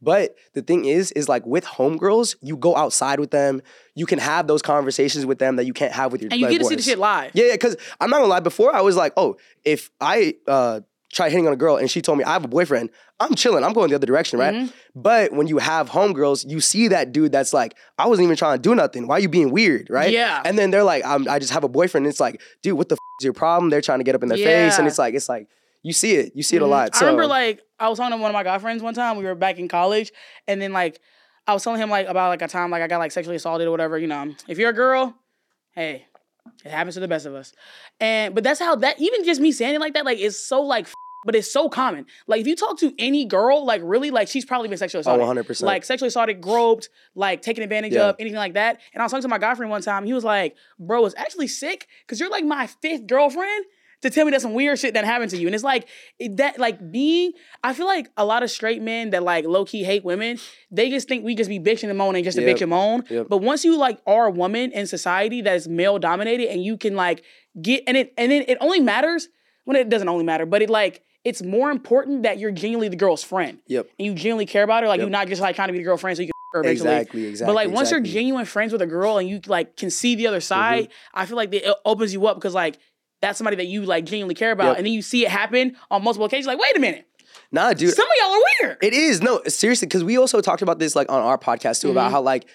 [0.00, 3.62] But the thing is, is like with homegirls, you go outside with them,
[3.96, 6.46] you can have those conversations with them that you can't have with your And you
[6.46, 6.84] like, get to see the boys.
[6.84, 7.30] shit live.
[7.34, 8.38] Yeah, yeah, because I'm not gonna lie.
[8.40, 12.02] Before I was like, oh, if I uh try hitting on a girl and she
[12.02, 13.64] told me I have a boyfriend, I'm chilling.
[13.64, 14.54] I'm going the other direction, right?
[14.54, 15.00] Mm-hmm.
[15.00, 18.56] But when you have homegirls, you see that dude that's like, I wasn't even trying
[18.58, 19.06] to do nothing.
[19.06, 20.12] Why are you being weird, right?
[20.12, 20.42] Yeah.
[20.44, 22.06] And then they're like, I'm, I just have a boyfriend.
[22.06, 23.70] And it's like, dude, what the f- is your problem?
[23.70, 25.48] They're trying to get up in their face, and it's like, it's like
[25.82, 26.70] you see it, you see it a Mhm.
[26.70, 26.90] lot.
[26.96, 29.16] I remember like I was talking to one of my guy friends one time.
[29.16, 30.12] We were back in college,
[30.46, 31.00] and then like
[31.46, 33.66] I was telling him like about like a time like I got like sexually assaulted
[33.66, 33.96] or whatever.
[33.98, 35.16] You know, if you're a girl,
[35.72, 36.04] hey,
[36.64, 37.52] it happens to the best of us.
[38.00, 40.62] And but that's how that even just me saying it like that like it's so
[40.62, 40.86] like.
[40.86, 42.06] f- But it's so common.
[42.28, 45.26] Like if you talk to any girl, like really, like she's probably been sexually assaulted.
[45.46, 45.62] 100%.
[45.62, 48.10] Like sexually assaulted, groped, like taken advantage Yeah.
[48.10, 48.80] of, anything like that.
[48.94, 50.04] And I was talking to my guy friend one time.
[50.06, 53.64] He was like, "Bro, it's actually sick because you're like my fifth girlfriend."
[54.02, 55.46] To tell me that some weird shit that happened to you.
[55.48, 55.88] And it's like
[56.34, 57.32] that, like being,
[57.64, 60.38] I feel like a lot of straight men that like low key hate women,
[60.70, 62.56] they just think we just be bitching them on and moaning just to Yep.
[62.56, 63.04] bitch and moan.
[63.10, 63.26] Yep.
[63.28, 66.76] But once you like are a woman in society that is male dominated and you
[66.76, 67.24] can like
[67.60, 69.28] get, and it, and then it only matters
[69.64, 72.96] when it doesn't only matter, but it like, it's more important that you're genuinely the
[72.96, 73.58] girl's friend.
[73.66, 73.88] Yep.
[73.98, 74.88] And you genuinely care about her.
[74.88, 75.06] Like Yep.
[75.06, 76.90] you're not just like trying to be the girlfriend so you can f- her eventually.
[76.94, 77.52] Exactly, exactly.
[77.52, 80.28] But like once you're genuine friends with a girl and you like can see the
[80.28, 81.18] other side, Mm-hmm.
[81.20, 82.78] I feel like it opens you up because like
[83.20, 84.76] that's somebody that you like genuinely care about, Yep.
[84.78, 86.46] and then you see it happen on multiple occasions.
[86.46, 87.06] Like, wait a minute,
[87.52, 88.78] nah, dude, some of y'all are weird.
[88.82, 91.88] It is no seriously because we also talked about this like on our podcast too
[91.88, 91.96] Mm-hmm.
[91.96, 92.46] about how like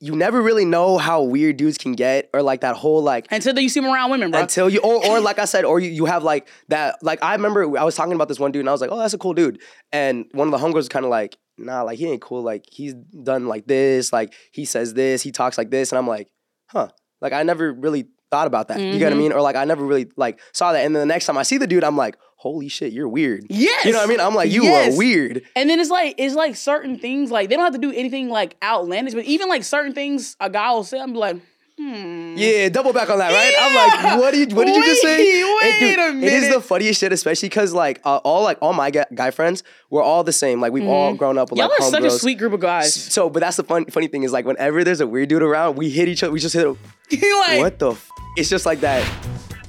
[0.00, 3.54] you never really know how weird dudes can get or like that whole like Until
[3.54, 4.40] then you see them around women, bro.
[4.40, 7.34] until you or or like I said or you, you have like that like I
[7.34, 9.18] remember I was talking about this one dude and I was like oh that's a
[9.18, 9.60] cool dude
[9.92, 12.64] and one of the homegirls was kind of like nah like he ain't cool like
[12.70, 16.28] he's done like this like he says this he talks like this and I'm like
[16.66, 16.88] huh
[17.20, 19.18] like I never really thought about that you get what I Mhm.
[19.18, 19.32] mean?
[19.32, 20.84] Or like I never really like saw that.
[20.84, 23.44] And then the next time I see the dude I'm like holy shit you're weird.
[23.50, 24.18] Yes, you know what I mean?
[24.20, 24.94] I'm like you Yes.
[24.94, 25.42] are weird.
[25.54, 28.30] And then it's like it's like certain things like they don't have to do anything
[28.30, 31.36] like outlandish, but even like certain things a guy will say, I'm like,
[31.82, 32.34] hmm.
[32.36, 33.54] Yeah, double back on that, right?
[33.60, 33.74] I'm
[34.14, 35.18] like, what did you, what did you just say?
[35.18, 38.42] Wait, It- dude, wait a It is the funniest shit, especially because like uh, all
[38.42, 40.60] like all my guy, friends, we're all the same.
[40.60, 41.68] Like we've all grown up with Mm-hmm.
[41.68, 42.94] Y'all like are such a sweet group of guys.
[42.94, 45.76] So, but that's the fun funny thing is like whenever there's a weird dude around,
[45.76, 46.32] we hit each other.
[46.32, 46.66] We just hit.
[47.10, 47.90] like, What the?
[47.92, 48.10] F-?
[48.36, 49.06] It's just like that.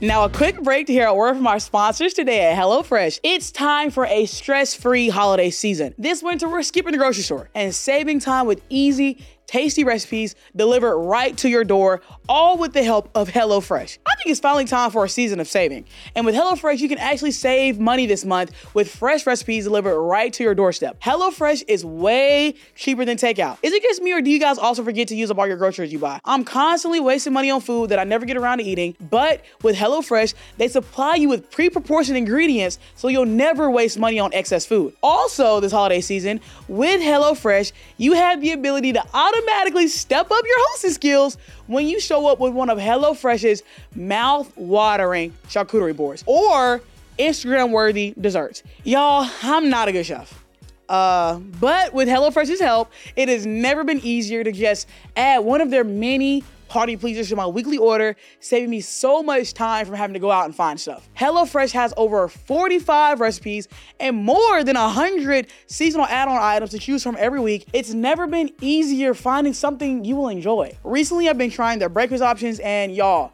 [0.01, 3.21] Now, a quick break to hear a word from our sponsors today at HelloFresh.
[3.23, 5.95] It's time for a stress free holiday season.
[5.97, 9.23] This winter, we're skipping the grocery store and saving time with easy,
[9.53, 13.97] tasty recipes delivered right to your door, all with the help of HelloFresh.
[14.05, 15.85] I think it's finally time for a season of saving.
[16.15, 20.31] And with HelloFresh, you can actually save money this month with fresh recipes delivered right
[20.33, 20.99] to your doorstep.
[21.01, 23.57] HelloFresh is way cheaper than takeout.
[23.63, 25.57] Is it just me or do you guys also forget to use up all your
[25.57, 26.19] groceries you buy?
[26.25, 29.75] I'm constantly wasting money on food that I never get around to eating, but with
[29.75, 34.93] HelloFresh, they supply you with pre-proportioned ingredients so you'll never waste money on excess food.
[35.03, 40.57] Also, this holiday season, with HelloFresh, you have the ability to automatically step up your
[40.69, 43.63] hosting skills when you show up with one of HelloFresh's
[43.95, 46.81] mouth-watering charcuterie boards or
[47.19, 48.63] Instagram-worthy desserts.
[48.83, 50.43] Y'all, I'm not a good chef.
[50.89, 55.71] Uh, but with HelloFresh's help, it has never been easier to just add one of
[55.71, 56.43] their many
[56.73, 60.31] party pleasers to my weekly order, saving me so much time from having to go
[60.31, 61.07] out and find stuff.
[61.15, 63.67] HelloFresh has over 45 recipes
[63.99, 67.67] and more than 100 seasonal add-on items to choose from every week.
[67.73, 70.75] It's never been easier finding something you will enjoy.
[70.83, 73.33] Recently, I've been trying their breakfast options and y'all,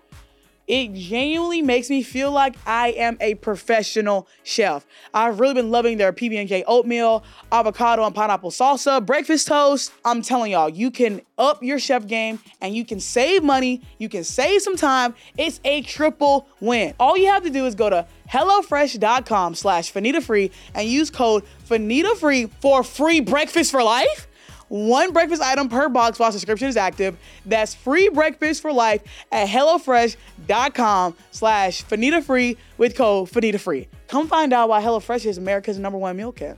[0.70, 4.86] it genuinely makes me feel like I am a professional chef.
[5.16, 9.92] I've really been loving their PB&J oatmeal, avocado and pineapple salsa, breakfast toast.
[10.06, 14.10] I'm telling y'all, you can up your chef game and you can save money, you
[14.10, 15.16] can save some time.
[15.38, 16.94] It's a triple win.
[17.00, 21.46] All you have to do is go to hellofresh.com slash Fannita Free and use code
[21.68, 24.28] Fannita Free for free breakfast for life.
[24.68, 27.18] one breakfast item per box while subscription is active.
[27.44, 29.02] That's free breakfast for life
[29.32, 33.88] at HelloFresh.com slash Fannita Free with code Fannita Free.
[34.08, 36.58] Come find out why HelloFresh is America's number one meal kit.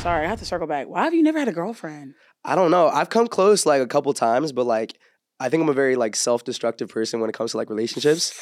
[0.00, 0.88] Sorry, I have to circle back.
[0.88, 2.14] Why have you never had a girlfriend?
[2.44, 2.88] I don't know.
[2.88, 4.94] I've come close like a couple times, but like
[5.40, 8.32] I think I'm a very like self-destructive person when it comes to like relationships.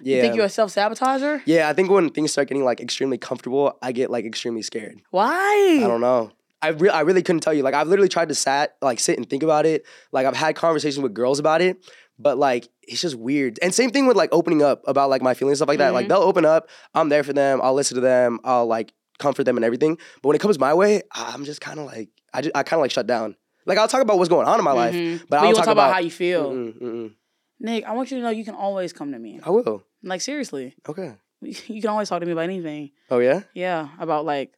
[0.00, 0.16] Yeah.
[0.16, 1.42] You think you're a self sabotager?
[1.46, 5.00] yeah, I think when things start getting like extremely comfortable, I get like extremely scared.
[5.10, 5.80] Why?
[5.82, 6.30] I don't know.
[6.62, 7.62] I, re- I really couldn't tell you.
[7.62, 9.84] Like I've literally tried to sat like sit and think about it.
[10.12, 11.78] Like I've had conversations with girls about it,
[12.18, 13.58] but like it's just weird.
[13.62, 15.92] And same thing with like opening up about like my feelings and stuff like that.
[15.92, 17.60] Like they'll open up, I'm there for them.
[17.62, 18.38] I'll listen to them.
[18.44, 19.96] I'll like comfort them and everything.
[20.22, 22.78] But when it comes my way, I'm just kind of like I just, I kind
[22.78, 23.36] of like shut down.
[23.64, 25.20] Like I'll talk about what's going on in my life, Mhm.
[25.20, 26.50] but, But I you don't won't talk, talk about about how you feel.
[26.52, 27.14] Mm-mm, mm-mm.
[27.58, 29.40] Nick, I want you to know you can always come to me.
[29.42, 29.82] I will.
[30.02, 31.14] Like seriously, Okay.
[31.40, 32.90] you can always talk to me about anything.
[33.10, 33.40] Oh yeah.
[33.54, 34.52] Yeah, about like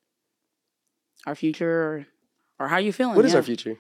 [1.27, 2.07] our future or,
[2.61, 3.17] or how you feeling.
[3.17, 3.38] What is yeah.
[3.38, 3.77] our future?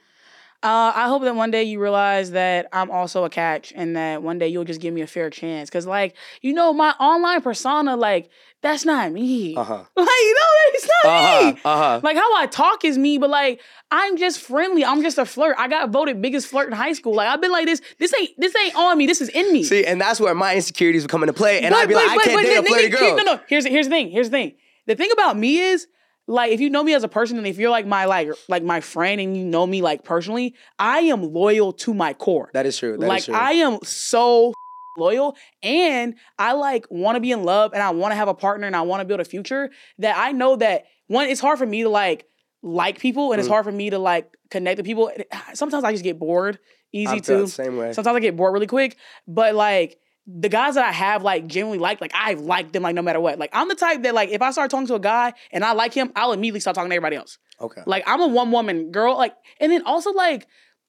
[0.60, 4.24] Uh, I hope that one day you realize that I'm also a catch and that
[4.24, 5.70] one day you'll just give me a fair chance.
[5.70, 8.28] Cause like, you know, my online persona, like,
[8.60, 9.54] that's not me.
[9.56, 9.84] Uh huh.
[9.96, 11.52] Like, you know, it's not Uh huh.
[11.52, 11.60] me.
[11.64, 12.00] Uh huh.
[12.02, 13.60] Like how I talk is me, but like
[13.92, 14.84] I'm just friendly.
[14.84, 15.54] I'm just a flirt.
[15.60, 17.14] I got voted biggest flirt in high school.
[17.14, 17.80] Like I've been like this.
[18.00, 19.06] This ain't this ain't on me.
[19.06, 19.62] This is in me.
[19.62, 22.04] See, and that's where my insecurities would come into play, and But- I'd be but-
[22.08, 23.16] like, I can't but date a flirty girl.
[23.18, 23.40] No, no.
[23.48, 24.10] Here's here's the thing.
[24.10, 24.54] Here's the thing.
[24.86, 25.86] The thing about me is,
[26.28, 28.62] like, if you know me as a person, and if you're like my like like
[28.62, 32.50] my friend, and you know me like personally, I am loyal to my core.
[32.52, 32.96] That is true.
[32.98, 33.34] That is like true.
[33.34, 34.52] I am so
[34.96, 38.34] loyal, and I like want to be in love, and I want to have a
[38.34, 39.70] partner, and I want to build a future.
[39.98, 42.26] That I know that one, it's hard for me to like
[42.62, 43.52] like people, and it's Mhm.
[43.52, 45.10] hard for me to like connect with people.
[45.54, 46.58] Sometimes I just get bored
[46.92, 47.42] easy too.
[47.42, 47.92] the same way.
[47.92, 49.98] Sometimes I get bored really quick, but like
[50.30, 53.18] the guys that I have like genuinely like, like I've liked them like no matter
[53.18, 53.38] what.
[53.38, 55.72] Like I'm the type that like if I start talking to a guy and I
[55.72, 57.38] like him, I'll immediately start talking to everybody else.
[57.60, 57.80] Okay.
[57.86, 59.16] Like I'm a one woman girl.
[59.16, 60.46] Like and then also like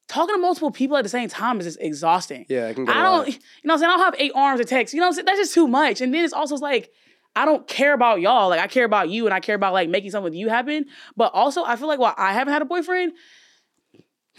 [0.10, 2.48] talking to multiple people at the same time is just exhausting.
[2.50, 3.92] Yeah, I can get I don't, you know what I'm saying?
[3.92, 4.94] I don't have eight arms to text.
[4.94, 5.26] You know what I'm saying?
[5.26, 6.02] That's just too much.
[6.02, 6.92] And then it's also like,
[7.34, 8.50] I don't care about y'all.
[8.50, 10.86] Like I care about you and I care about like making something with you happen.
[11.16, 13.14] But also I feel like while I haven't had a boyfriend,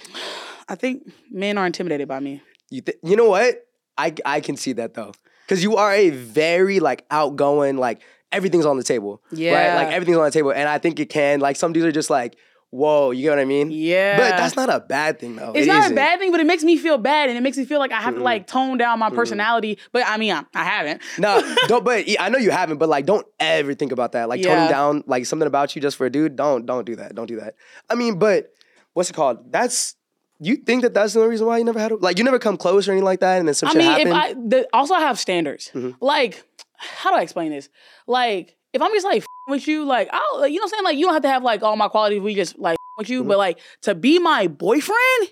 [0.69, 2.43] I think men are intimidated by me.
[2.69, 3.65] You, th- you know what?
[4.07, 5.13] I I can see that though,
[5.47, 8.01] because you are a very like outgoing, like
[8.33, 9.23] everything's on the table.
[9.31, 9.41] Right.
[9.41, 9.75] Yeah.
[9.77, 11.41] Like everything's on the table, and I think it can.
[11.41, 12.37] Like some dudes are just like,
[12.71, 13.71] whoa, you get what I mean?
[13.73, 14.17] Yeah.
[14.17, 15.53] But that's not a bad thing though.
[15.53, 15.93] It's It not isn't.
[15.93, 17.91] a bad thing, but it makes me feel bad, and it makes me feel like
[17.93, 18.25] I have to Mm-mm.
[18.25, 19.17] like tone down my mm-hmm.
[19.17, 19.79] personality.
[19.93, 21.03] But I mean, I, I haven't.
[21.19, 21.85] No, don't.
[21.85, 22.79] But I know you haven't.
[22.79, 24.29] But like, don't ever think about that.
[24.29, 24.55] Like Yeah.
[24.55, 26.37] toning down like something about you just for a dude.
[26.37, 27.15] Don't don't do that.
[27.15, 27.55] Don't do that.
[27.89, 28.53] I mean, but
[28.95, 29.51] what's it called?
[29.53, 29.97] That's
[30.41, 32.39] you think that that's the only reason why you never had a, like you never
[32.39, 34.09] come close or anything like that, and then some I shit mean, happened.
[34.09, 35.71] if I the, also I have standards.
[35.75, 35.97] Mhm.
[36.01, 36.43] Like,
[36.77, 37.69] how do I explain this?
[38.07, 40.85] Like, if I'm just like with you, like, I'll, like, you know what I'm saying?
[40.85, 42.21] Like, you don't have to have like all my qualities.
[42.23, 43.29] We just like with you, Mhm.
[43.29, 45.29] but like to be my boyfriend,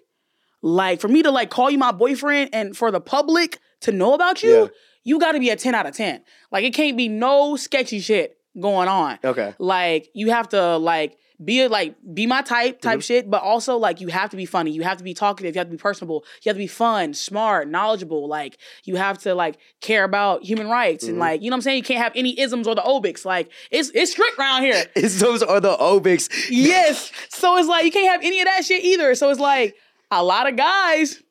[0.62, 4.12] like for me to like call you my boyfriend, and for the public to know
[4.14, 4.66] about you, Yeah.
[5.05, 6.23] you got to be a ten out of ten.
[6.51, 9.18] Like, it can't be no sketchy shit going on.
[9.25, 9.55] okay.
[9.59, 13.05] Like you have to like be a, like be my type type Mhm.
[13.05, 14.72] shit, but also like you have to be funny.
[14.72, 15.55] You have to be talkative.
[15.55, 16.24] You have to be personable.
[16.42, 18.27] You have to be fun, smart, knowledgeable.
[18.27, 21.20] Like you have to like care about human rights and Mhm.
[21.20, 21.77] like you know what I'm saying.
[21.77, 23.24] You can't have any isms or the obics.
[23.24, 24.85] Like it's it's strict around here.
[24.96, 26.29] Those are the obics.
[26.51, 27.12] yes.
[27.29, 29.14] So it's like you can't have any of that shit either.
[29.14, 29.77] So it's like
[30.11, 31.22] a lot of guys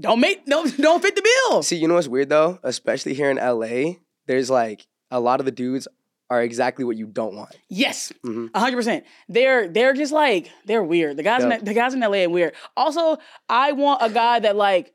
[0.00, 1.62] don't make don't don't fit the bill.
[1.62, 2.58] See, you know what's weird though?
[2.62, 5.88] Especially here in LA, there's like a lot of the dudes
[6.30, 7.56] are exactly what you don't want.
[7.68, 8.50] Yes, Mhm.
[8.54, 9.04] a hundred percent.
[9.28, 11.16] They're they're just like they're weird.
[11.16, 11.56] The guys Yeah.
[11.58, 12.54] in the guys in LA are weird.
[12.76, 13.16] Also,
[13.48, 14.92] I want a guy that like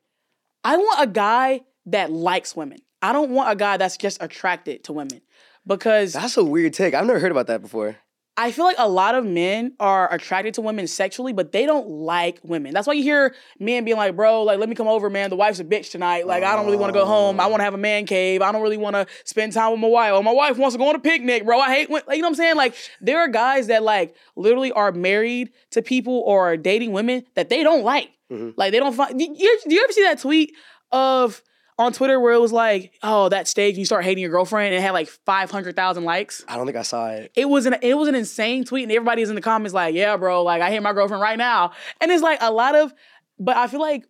[0.64, 2.78] I want a guy that likes women.
[3.02, 5.22] I don't want a guy that's just attracted to women
[5.68, 6.94] because That's a weird take.
[6.94, 7.98] I've never heard about that before.
[8.36, 11.88] I feel like a lot of men are attracted to women sexually, but they don't
[11.88, 12.74] like women.
[12.74, 15.30] That's why you hear men being like, bro, like, let me come over, man.
[15.30, 16.26] The wife's a bitch tonight.
[16.26, 17.40] Like, I don't really want to go home.
[17.40, 18.42] I want to have a man cave.
[18.42, 20.14] I don't really want to spend time with my wife.
[20.14, 21.60] Or my wife wants to go on a picnic, bro.
[21.60, 22.56] I hate when, like, you know what I'm saying?
[22.56, 27.26] Like, there are guys that, like, literally are married to people or are dating women
[27.36, 28.10] that they don't like.
[28.32, 28.56] Mhm.
[28.58, 29.18] Like, they don't find.
[29.18, 30.54] Do you, do you ever see that tweet
[30.92, 31.44] of
[31.80, 34.76] on Twitter where it was like, oh, that stage, you start hating your girlfriend, and
[34.76, 36.44] it had like 500,000 likes?
[36.48, 37.32] I don't think I saw it.
[37.36, 40.18] it was an it was an insane tweet, and everybody's in the comments like, "Yeah,
[40.18, 42.94] bro, like I hate my girlfriend right now," and it's like a lot of,
[43.40, 44.06] but I feel like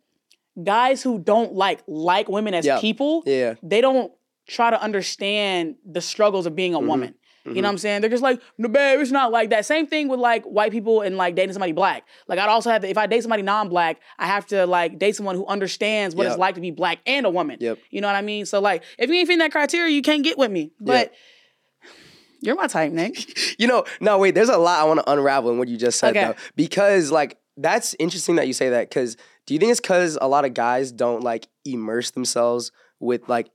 [0.63, 2.79] guys who don't like like women as Yeah.
[2.79, 3.55] people, Yeah.
[3.63, 4.11] they don't
[4.47, 6.87] try to understand the struggles of being a Mhm.
[6.87, 7.15] woman.
[7.45, 7.55] You Mhm.
[7.55, 8.01] know what I'm saying?
[8.01, 9.65] They're just like, no, babe, it's not like that.
[9.65, 12.05] Same thing with like white people and like dating somebody black.
[12.27, 15.15] Like I'd also have to, if I date somebody non-black, I have to like date
[15.17, 16.31] someone who understands what Yep.
[16.31, 17.57] it's like to be black and a woman.
[17.59, 17.79] Yep.
[17.89, 18.45] You know what I mean?
[18.45, 20.71] So like, if you ain't fitting that criteria, you can't get with me.
[20.79, 21.11] But
[22.41, 23.17] you're my type, Nick.
[23.59, 25.99] You know, no, wait, there's a lot I want to unravel in what you just
[25.99, 26.25] said Okay.
[26.25, 26.35] though.
[26.55, 30.27] Because like that's interesting that you say that because do you think it's because a
[30.27, 33.47] lot of guys don't like immerse themselves with like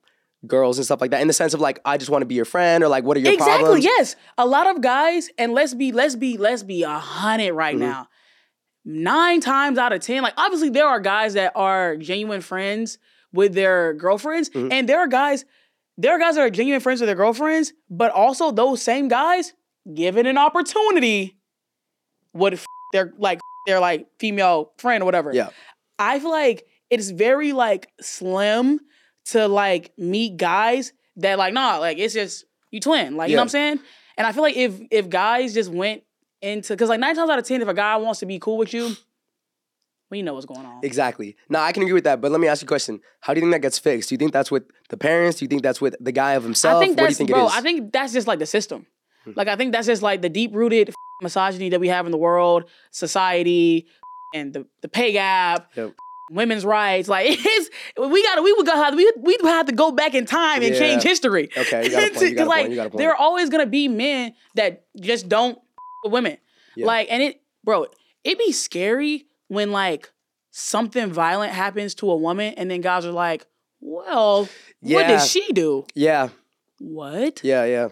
[0.46, 2.34] girls and stuff like that in the sense of like I just want to be
[2.36, 3.84] your friend or like what are your exactly problems?
[3.84, 7.74] yes a lot of guys and let's be let's be let's be a hundred right
[7.74, 7.80] Mhm.
[7.80, 8.08] now
[8.84, 12.98] nine times out of ten like obviously there are guys that are genuine friends
[13.32, 14.72] with their girlfriends Mhm.
[14.72, 15.44] and there are guys
[15.96, 19.54] there are guys that are genuine friends with their girlfriends but also those same guys
[19.92, 21.36] given an opportunity
[22.32, 25.48] would f- their like their like female friend or whatever Yeah.
[25.98, 28.78] i feel like it's very like slim
[29.32, 33.40] to like meet guys that like nah like it's just you twin like you know
[33.40, 33.40] Yeah.
[33.40, 33.80] what i'm saying
[34.16, 36.02] and i feel like if if guys just went
[36.42, 38.56] into because like nine times out of ten if a guy wants to be cool
[38.58, 38.84] with you
[40.10, 41.36] well you know what's going on Exactly.
[41.50, 42.20] No, I can agree with that.
[42.20, 43.00] But let me ask you a question.
[43.20, 44.08] How do you think that gets fixed?
[44.08, 45.38] Do you think that's with the parents?
[45.38, 46.76] Do you think that's with the guy of himself?
[46.80, 47.42] I think what do you that's think bro.
[47.42, 47.52] it is?
[47.54, 48.86] I think that's just like the system.
[49.24, 49.32] Hmm.
[49.36, 52.16] Like I think that's just like the deep rooted misogyny that we have in the
[52.18, 53.86] world, society,
[54.34, 55.92] and the the pay gap, Yep.
[56.30, 57.08] Women's rights.
[57.08, 60.14] Like it's we got to we would go have we we have to go back
[60.14, 60.78] in time and Yeah.
[60.78, 61.48] change history.
[61.56, 62.98] Okay, you got a point, you got a 'Cause, like point, you got a point.
[62.98, 65.58] there are always gonna be men that just don't
[66.04, 66.36] with women.
[66.76, 66.86] Yeah.
[66.86, 67.86] Like and it, bro,
[68.24, 70.10] it be scary when like
[70.50, 73.46] something violent happens to a woman and then guys are like,
[73.80, 74.48] well,
[74.80, 75.86] what did she do?
[75.94, 76.28] yeah,
[76.78, 77.42] What?
[77.44, 77.88] yeah, yeah.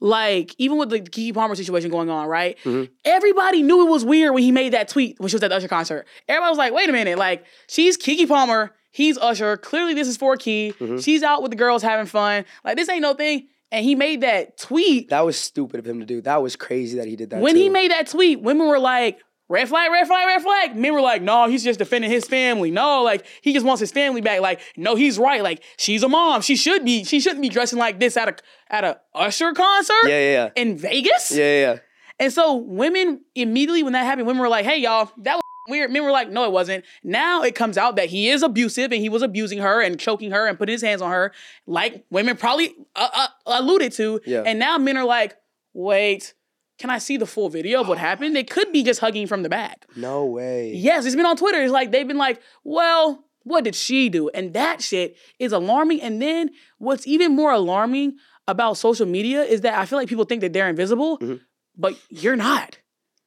[0.00, 2.56] Like, even with the Keke Palmer situation going on, right?
[2.64, 2.90] Mhm.
[3.04, 5.56] Everybody knew it was weird when he made that tweet when she was at the
[5.56, 6.06] Usher concert.
[6.28, 9.56] Everybody was like, wait a minute, like, she's Keke Palmer, he's Usher.
[9.56, 10.74] Clearly, this is for Key.
[10.78, 11.02] Mhm.
[11.02, 12.44] She's out with the girls having fun.
[12.64, 13.48] Like, this ain't no thing.
[13.72, 15.08] And he made that tweet.
[15.10, 16.20] That was stupid of him to do.
[16.20, 17.40] That was crazy that he did that.
[17.40, 20.76] when he made that tweet, women were like, red flag, red flag, red flag.
[20.76, 22.70] Men were like, no, he's just defending his family.
[22.70, 24.40] No, like, he just wants his family back.
[24.40, 25.42] Like, no, he's right.
[25.42, 26.40] Like, she's a mom.
[26.42, 28.36] She should be, she shouldn't be dressing like this at a
[28.74, 30.50] at a Usher concert Yeah, yeah, yeah.
[30.56, 31.30] in Vegas.
[31.30, 31.78] yeah, yeah, yeah.
[32.20, 35.90] And so women immediately when that happened, women were like, "Hey y'all, that was weird."
[35.90, 39.00] Men were like, "No, it wasn't." Now it comes out that he is abusive and
[39.02, 41.32] he was abusing her and choking her and putting his hands on her,
[41.66, 44.20] like women probably uh, uh, alluded to.
[44.24, 44.44] Yeah.
[44.46, 45.34] And now men are like,
[45.72, 46.34] "Wait,
[46.78, 49.42] can I see the full video of what happened?" They could be just hugging from
[49.42, 49.86] the back.
[49.96, 50.72] No way.
[50.74, 51.60] Yes, it's been on Twitter.
[51.62, 54.30] It's like they've been like, "Well." What did she do?
[54.30, 56.00] And that shit is alarming.
[56.00, 58.16] And then what's even more alarming
[58.48, 61.40] about social media is that I feel like people think that they're invisible, Mhm.
[61.76, 62.78] but you're not.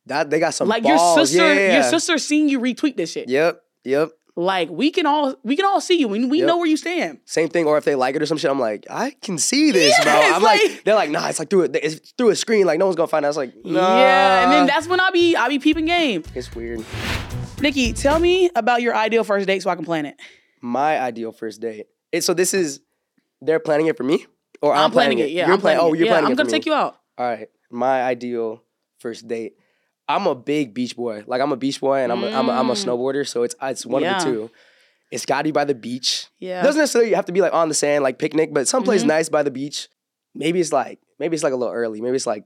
[0.08, 1.18] That they got some Like balls.
[1.18, 1.74] your sister, yeah.
[1.76, 3.30] your sister seeing you retweet this shit.
[3.30, 4.10] Yep, yep.
[4.40, 6.08] Like we can all we can all see you.
[6.08, 6.48] We, we Yep.
[6.48, 7.18] know where you stand.
[7.26, 7.66] Same thing.
[7.66, 10.04] Or if they like it or some shit, I'm like, I can see this, Yeah,
[10.04, 10.36] bro.
[10.36, 11.76] I'm like, like- they're like, nah, it's like through it.
[11.76, 12.68] It's through a screen.
[12.68, 13.30] Like no one's gonna find out.
[13.30, 13.98] It's like, nah.
[13.98, 16.24] Yeah, and then that's when I'll be I'll be peeping game.
[16.36, 16.86] it's weird.
[17.60, 20.16] Nikki, tell me about your ideal first date so I can plan it.
[20.62, 21.88] My ideal first date.
[22.12, 22.82] It, so this is
[23.42, 24.28] they're planning it for me,
[24.62, 25.32] or I'm, I'm, planning, it.
[25.32, 25.82] Yeah, You're I'm planning.
[25.82, 25.98] Oh, it.
[25.98, 26.38] you're yeah, planning I'm it.
[26.38, 26.52] gonna me.
[26.52, 26.96] take you out.
[27.18, 28.62] All right, my ideal
[29.00, 29.54] first date.
[30.10, 31.24] I'm a big beach boy.
[31.28, 32.86] Like I'm a beach boy, and I'm a, I'm, a, I'm a Mm.
[32.86, 33.28] snowboarder.
[33.28, 34.18] So it's it's one Yeah.
[34.18, 34.52] of the two.
[35.12, 36.28] It's got to be by the beach.
[36.40, 36.62] Yeah.
[36.64, 39.08] Doesn't necessarily have to be like on the sand, like picnic, but someplace Mhm.
[39.08, 39.88] nice by the beach.
[40.36, 42.02] Maybe it's like maybe it's like a little early.
[42.02, 42.44] Maybe it's like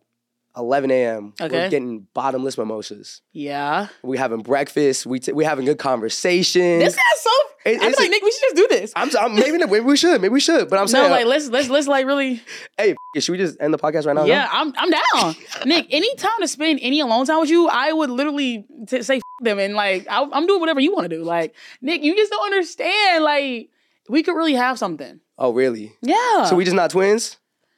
[0.57, 1.33] 11 a.m.
[1.39, 1.55] Okay.
[1.55, 3.21] We're getting bottomless mimosas.
[3.31, 3.87] yeah.
[4.03, 5.05] We having breakfast.
[5.05, 6.79] We t- we having good conversation.
[6.79, 7.29] This is so.
[7.65, 8.23] It- I'm like Nick.
[8.23, 8.91] We should just do this.
[8.95, 11.47] I'm, I'm maybe maybe we should maybe we should, but I'm no, saying like let's
[11.49, 12.41] let's let's like really.
[12.77, 14.25] hey, should we just end the podcast right now?
[14.25, 15.35] Yeah, I'm I'm down.
[15.65, 19.17] Nick, any time to spend any alone time with you, I would literally t- say
[19.17, 21.23] F- them and like I, I'm doing whatever you want to do.
[21.23, 23.23] Like Nick, you just don't understand.
[23.23, 23.69] Like
[24.09, 25.19] we could really have something.
[25.37, 25.93] Oh really?
[26.01, 26.45] Yeah.
[26.45, 27.37] So we just not twins?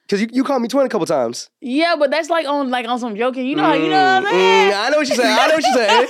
[0.09, 1.49] Cause you, you called me twin a couple times.
[1.61, 3.47] yeah, but that's like on like on some joking.
[3.47, 4.71] You know, how you know what I'm Mm, saying?
[4.71, 5.37] mm, I know what you're saying.
[5.39, 6.07] I know what you're saying.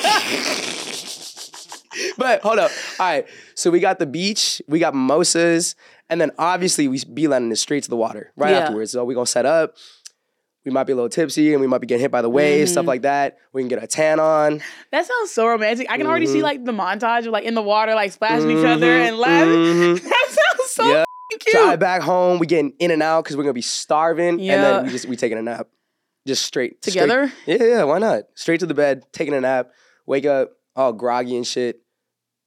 [2.17, 2.71] but hold up.
[2.99, 3.27] All right.
[3.55, 5.75] So we got the beach, we got mimosas,
[6.09, 8.59] and then obviously we beelining it straight to the water right Yeah.
[8.59, 8.91] afterwards.
[8.91, 9.75] So we're gonna set up.
[10.65, 12.69] We might be a little tipsy and we might be getting hit by the waves,
[12.69, 12.73] Mm-hmm.
[12.75, 13.37] stuff like that.
[13.51, 14.61] We can get a tan on.
[14.91, 15.87] That sounds so romantic.
[15.89, 16.43] I can already see Mhm.
[16.43, 19.49] like the montage of like in the water, like splashing each other and laughing.
[19.53, 20.03] Mhm.
[20.03, 21.53] That sounds so f***ing cute.
[21.53, 22.39] Drive back home.
[22.39, 25.17] We getting in and out because we're gonna be starving, and then we just we
[25.17, 25.67] taking a nap,
[26.25, 27.31] just straight straight- Together?
[27.45, 27.83] yeah, yeah.
[27.83, 28.23] Why not?
[28.35, 29.71] Straight to the bed, taking a nap,
[30.05, 31.81] wake up all groggy and shit,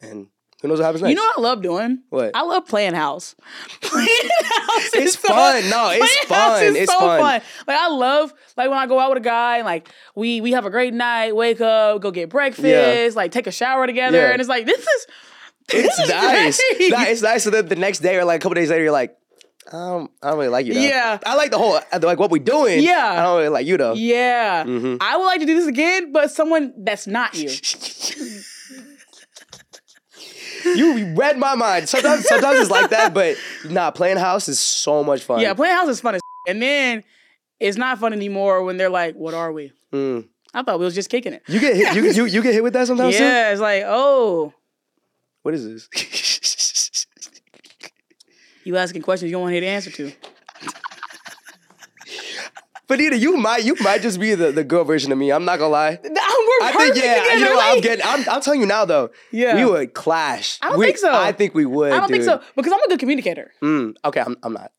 [0.00, 0.28] and
[0.66, 1.10] who knows what happens next?
[1.10, 2.02] You know what I love doing?
[2.10, 2.30] What?
[2.34, 3.34] I love playing house.
[3.80, 4.08] playing
[4.42, 5.68] house is It's fun.
[5.70, 6.62] No, it's fun.
[6.64, 7.18] is It's so fun.
[7.20, 10.52] Like I love like when I go out with a guy and like we we
[10.52, 14.30] have a great night, wake up, go get breakfast, like take a shower together, Yeah.
[14.32, 15.06] and it's like this is
[15.72, 16.60] it's this is nice.
[16.90, 17.42] Nah, it's nice.
[17.44, 19.16] So then the next day or like a couple days later, you're like,
[19.72, 20.74] um, I don't really like you.
[20.74, 20.80] Though.
[20.80, 21.18] Yeah.
[21.26, 22.82] I like the whole like what we're doing.
[22.84, 23.14] Yeah.
[23.18, 23.94] I don't really like you though.
[23.94, 24.64] Yeah.
[24.64, 24.98] Mhm.
[25.00, 27.50] I would like to do this again, but someone that's not you.
[30.74, 31.88] You read my mind.
[31.88, 33.36] Sometimes, sometimes it's like that, but
[33.68, 35.40] nah, playing house is so much fun.
[35.40, 37.04] yeah, playing house is fun as and then
[37.60, 39.72] it's not fun anymore when they're like, What are we?
[39.92, 40.28] Mm.
[40.54, 41.42] I thought we was just kicking it.
[41.48, 43.22] You get hit, you, you you get hit with that sometimes too.
[43.22, 44.54] Yeah, it's like, oh,
[45.42, 45.88] What is this?
[48.64, 50.12] you asking questions you don't want to hear the answer to.
[52.86, 55.30] but you might you might just be the, the girl version of me.
[55.32, 55.98] I'm not gonna lie.
[56.66, 57.14] I think yeah.
[57.22, 57.76] together, You know what?
[57.76, 58.04] I'm getting.
[58.06, 59.10] I'm, I'm telling you now though.
[59.30, 59.54] Yeah.
[59.56, 60.58] We would clash.
[60.62, 61.12] I don't We- think so.
[61.12, 61.92] I think we would.
[61.92, 64.72] I don't think so because I'm a good communicator, Mm, okay, I'm I'm not.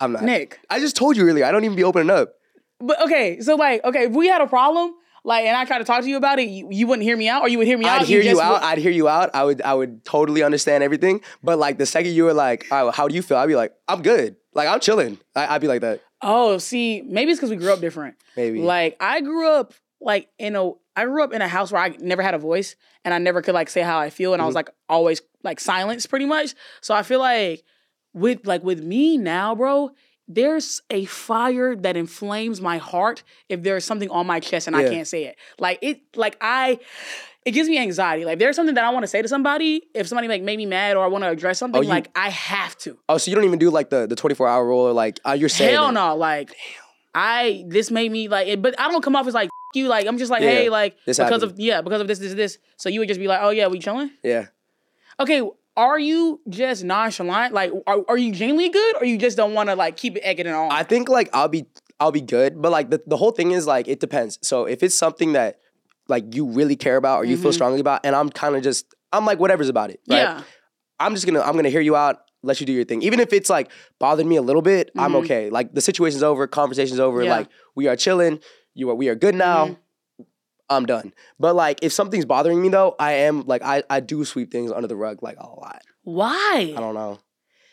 [0.00, 0.22] I'm not.
[0.24, 0.58] Nick.
[0.70, 1.44] I just told you earlier.
[1.44, 2.34] I don't even be opening up.
[2.80, 4.92] But okay, so like, okay, if we had a problem,
[5.24, 7.28] like, and I tried to talk to you about it, you, you wouldn't hear me
[7.28, 8.02] out, or you would hear me out.
[8.02, 8.54] I'd hear you just out.
[8.54, 9.30] would- I'd hear you out.
[9.34, 11.20] I would I would totally understand everything.
[11.42, 13.36] But like the second you were like, "All right, how do you feel?
[13.38, 14.36] I'd be like, I'm good.
[14.52, 15.18] Like I'm chilling.
[15.34, 16.00] I, I'd be like that.
[16.20, 18.16] Oh, see, maybe it's because we grew up different.
[18.36, 18.60] Maybe.
[18.60, 21.96] Like I grew up like in a I grew up in a house where I
[22.00, 24.46] never had a voice and I never could like say how I feel and I
[24.46, 24.56] was Mhm.
[24.56, 26.54] like always like silenced pretty much.
[26.80, 27.62] So I feel like
[28.12, 29.90] with like with me now, bro,
[30.28, 34.88] there's a fire that inflames my heart if there's something on my chest and I
[34.88, 35.36] can't say it.
[35.58, 36.78] Like it like I
[37.44, 38.24] it gives me anxiety.
[38.24, 39.82] Like there's something that I want to say to somebody.
[39.94, 42.08] If somebody like made me mad or I want to address something, Oh, you- like
[42.16, 42.96] I have to.
[43.08, 45.32] oh, so you don't even do like the the 24 hour rule or like uh,
[45.32, 46.16] you're saying Hell no.
[46.16, 46.54] Like
[47.14, 49.88] I this made me like but I don't come off as like "F- you.
[49.88, 51.52] Like I'm just like, Yeah, hey, like this because happened.
[51.52, 52.58] of yeah, because of this, this, this.
[52.76, 54.10] So you would just be like, oh yeah, we chilling.
[54.22, 54.46] Yeah.
[55.20, 55.42] Okay,
[55.76, 57.52] are you just nonchalant?
[57.54, 60.20] Like, are, are you genuinely good, or you just don't want to like keep it
[60.22, 60.72] egging it on?
[60.72, 61.66] I think like I'll be
[62.00, 64.38] I'll be good, but like the, the whole thing is like it depends.
[64.42, 65.58] So if it's something that
[66.08, 67.54] like you really care about or you feel Mhm.
[67.54, 70.00] strongly about, and I'm kind of just I'm like whatever's about it.
[70.08, 70.16] Right?
[70.18, 70.42] yeah,
[70.98, 73.02] I'm just gonna I'm gonna hear you out, let you do your thing.
[73.02, 75.24] Even if it's like bothered me a little bit, I'm Mhm.
[75.24, 75.50] okay.
[75.50, 77.36] Like the situation's over, conversation's over, Yeah.
[77.36, 78.40] like we are chilling,
[78.74, 79.66] you are we are good now.
[79.66, 79.76] Mhm.
[80.70, 81.12] I'm done.
[81.38, 84.70] But like if something's bothering me though, I am like I, I do sweep things
[84.72, 85.82] under the rug like a lot.
[86.04, 86.74] why?
[86.76, 87.18] I don't know.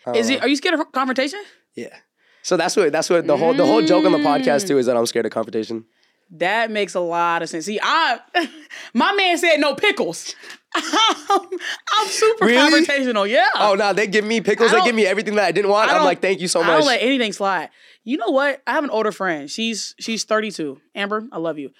[0.05, 0.35] I don't Is know.
[0.37, 0.41] it?
[0.43, 1.41] Are you scared of confrontation?
[1.75, 1.95] Yeah.
[2.43, 4.85] So that's what that's what the whole the whole joke on the podcast too is
[4.87, 5.85] that I'm scared of confrontation.
[6.31, 7.65] That makes a lot of sense.
[7.65, 8.19] See, I
[8.93, 10.35] my man said no pickles.
[10.75, 11.41] I'm,
[11.93, 12.85] I'm super Really?
[12.85, 13.29] confrontational.
[13.29, 13.47] Yeah.
[13.55, 14.71] Oh no, they give me pickles.
[14.71, 15.91] They give me everything that I didn't want.
[15.91, 16.69] I I'm like, thank you so much.
[16.69, 17.69] I don't let anything slide.
[18.03, 18.61] You know what?
[18.65, 19.49] I have an older friend.
[19.49, 20.79] She's she's 32.
[20.95, 21.71] Amber, I love you.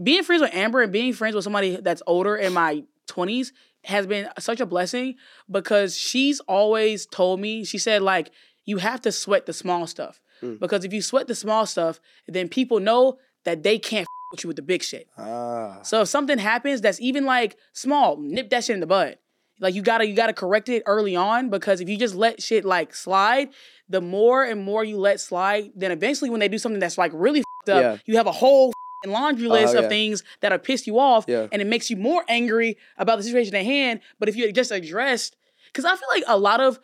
[0.00, 3.50] Being friends with Amber and being friends with somebody that's older in my 20s
[3.84, 5.16] has been such a blessing
[5.50, 8.30] because she's always told me, she said, like,
[8.64, 10.20] you have to sweat the small stuff.
[10.42, 10.60] Mm.
[10.60, 14.48] Because if you sweat the small stuff, then people know that they can't with you
[14.48, 15.08] with the big shit.
[15.16, 19.18] ah, So if something happens that's even like small, nip that shit in the bud.
[19.60, 22.64] Like you gotta you gotta correct it early on because if you just let shit
[22.64, 23.48] like slide,
[23.88, 27.10] the more and more you let slide, then eventually when they do something that's like
[27.14, 27.96] really up, Yeah.
[28.06, 31.24] you have a whole f***ing laundry list Oh, of things that are pissed you off,
[31.26, 31.48] Yeah.
[31.50, 33.98] and it makes you more angry about the situation at hand.
[34.20, 35.36] But if you just addressed,
[35.72, 36.78] because I feel like a lot of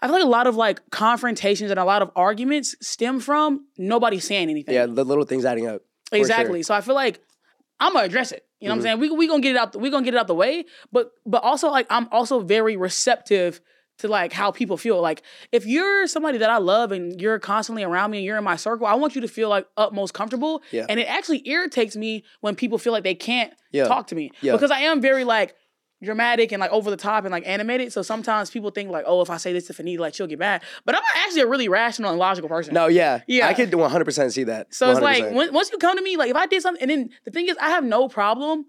[0.00, 3.66] I feel like a lot of like confrontations and a lot of arguments stem from
[3.76, 4.74] nobody saying anything.
[4.74, 5.82] yeah, the little things adding up.
[6.08, 6.20] For sure.
[6.20, 6.62] Exactly.
[6.62, 7.20] So I feel like
[7.80, 8.44] I'm gonna address it.
[8.60, 8.78] You know Mhm.
[8.78, 8.98] what I'm saying?
[9.00, 9.76] We we gonna get it out.
[9.76, 10.64] We gonna get it out the way.
[10.92, 13.60] But but also like I'm also very receptive
[13.98, 15.00] to like how people feel.
[15.00, 18.44] Like if you're somebody that I love and you're constantly around me and you're in
[18.44, 20.62] my circle, I want you to feel like utmost comfortable.
[20.70, 20.86] Yeah.
[20.88, 23.88] And it actually irritates me when people feel like they can't Yeah.
[23.88, 24.52] talk to me Yeah.
[24.52, 25.54] because I am very like
[26.02, 27.92] dramatic and like over the top and like animated.
[27.92, 30.38] So sometimes people think like, oh, if I say this to Fanny, like she'll get
[30.38, 30.62] mad.
[30.84, 32.74] But I'm actually a really rational and logical person.
[32.74, 33.48] No, yeah, Yeah.
[33.48, 34.72] I could 100 percent see that.
[34.74, 36.90] So it's like when, once you come to me, like if I did something, and
[36.90, 38.66] then the thing is, I have no problem.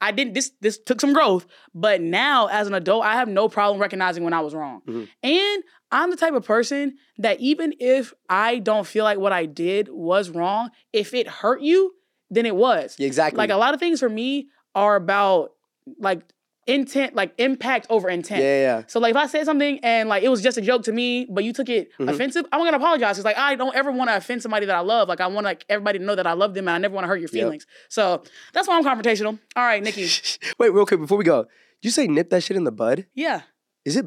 [0.00, 0.34] I didn't.
[0.34, 4.24] This this took some growth, but now as an adult, I have no problem recognizing
[4.24, 4.82] when I was wrong.
[4.88, 5.08] Mhm.
[5.22, 9.46] And I'm the type of person that even if I don't feel like what I
[9.46, 11.94] did was wrong, if it hurt you,
[12.30, 12.96] then it was.
[12.98, 13.38] Exactly.
[13.38, 15.52] Like a lot of things for me are about
[16.00, 16.22] like
[16.66, 18.40] intent, like impact over intent.
[18.42, 18.82] yeah, yeah.
[18.86, 21.26] So like if I said something and like it was just a joke to me,
[21.28, 22.08] but you took it Mhm.
[22.08, 23.18] offensive, I'm gonna apologize.
[23.18, 25.08] It's like I don't ever want to offend somebody that I love.
[25.08, 27.04] Like I want like everybody to know that I love them and I never want
[27.04, 27.42] to hurt your Yep.
[27.42, 27.66] feelings.
[27.88, 28.22] So
[28.52, 29.38] that's why I'm confrontational.
[29.56, 30.06] All right, Nikki.
[30.58, 31.48] Wait, real quick before we go, did
[31.88, 33.06] you say nip that shit in the bud?
[33.14, 33.42] Yeah,
[33.84, 34.06] Is it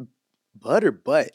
[0.57, 1.31] bud or butt?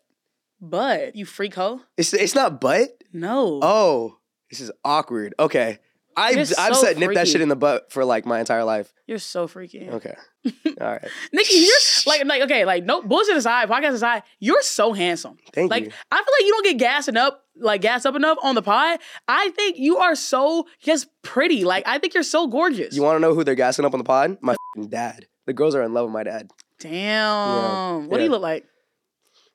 [0.61, 1.81] but you freak hoe.
[1.97, 3.03] It's it's not butt.
[3.13, 3.61] No.
[3.63, 4.17] Oh,
[4.51, 5.35] this is awkward.
[5.39, 5.79] Okay,
[6.17, 7.31] I've I've so said nip that freaky.
[7.31, 8.93] shit in the butt for like my entire life.
[9.07, 9.89] You're so freaky.
[9.89, 10.15] Okay,
[10.81, 11.09] all right.
[11.33, 11.73] Nikki, you're
[12.07, 15.37] like like okay, like no bullshit aside, podcast aside, you're so handsome.
[15.53, 15.91] Thank Like you.
[16.11, 18.99] I feel like you don't get gassing up, like gas up enough on the pod.
[19.29, 21.65] I think you are so just pretty.
[21.65, 22.95] Like I think you're so gorgeous.
[22.95, 24.37] You want to know who they're gassing up on the pod?
[24.41, 25.27] My fing dad.
[25.47, 26.51] The girls are in love with my dad.
[26.79, 28.09] Damn.
[28.09, 28.65] What do you look like?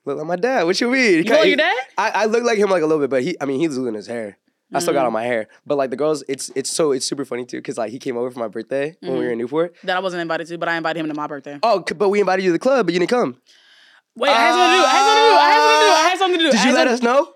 [0.05, 0.63] Look like my dad.
[0.63, 1.17] What you mean?
[1.17, 1.77] You look like your dad?
[1.97, 3.93] I, I look like him like a little bit, but he I mean he's losing
[3.95, 4.37] his hair.
[4.73, 5.07] I still got Mm.
[5.07, 7.77] on my hair, but like the girls, it's it's so it's super funny too because
[7.77, 9.75] like he came over for my birthday when we were in Newport.
[9.83, 11.59] That I wasn't invited to, but I invited him to my birthday.
[11.63, 13.37] Oh, c- but we invited you to the club, but you didn't come.
[14.15, 14.85] Wait, I had something to do.
[14.85, 15.37] I had something to do.
[15.37, 15.91] I had something to do.
[15.91, 16.51] I had something to do.
[16.51, 17.31] Did I you had let something- us know?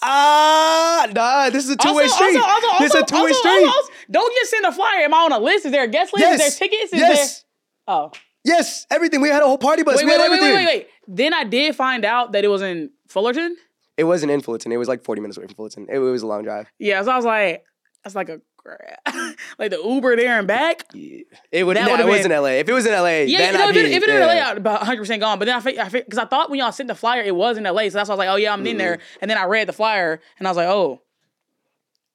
[0.00, 2.36] Ah, nah, this is a two way street.
[2.36, 3.66] Also, also, this is a two way also, street.
[3.66, 5.00] also, don't just send a flyer.
[5.02, 5.66] Am I on a list?
[5.66, 6.20] Is there a guest list?
[6.22, 6.40] yes.
[6.40, 6.92] Is there tickets?
[6.92, 7.44] Is yes.
[7.86, 7.94] there?
[7.96, 8.12] Oh.
[8.44, 8.86] Yes.
[8.90, 9.20] Everything.
[9.20, 9.96] We had a whole party bus.
[9.96, 10.66] Wait, we wait, had wait, wait, everything.
[10.66, 11.16] wait, wait, wait.
[11.16, 13.56] Then I did find out that it was in Fullerton.
[13.98, 14.72] It wasn't in Fullerton.
[14.72, 15.86] It was like 40 minutes away from Fullerton.
[15.90, 16.70] It, it was a long drive.
[16.78, 17.64] Yeah, so I was like,
[18.04, 18.40] that's like a
[19.58, 20.84] like the Uber there and back.
[20.92, 21.20] Yeah.
[21.50, 21.76] It would.
[21.76, 22.48] That Nah, it was been- in LA.
[22.60, 24.16] If it was in LA, Yeah, know, I'd if it, be, if it yeah.
[24.16, 25.38] in LA, I'd about 100 percent gone.
[25.38, 27.56] But then I think I because I thought when y'all sent the flyer, it was
[27.56, 28.94] in LA, so that's why I was like, oh yeah, I'm in there.
[28.96, 29.18] Mm-hmm.
[29.22, 31.00] And then I read the flyer, and I was like, oh,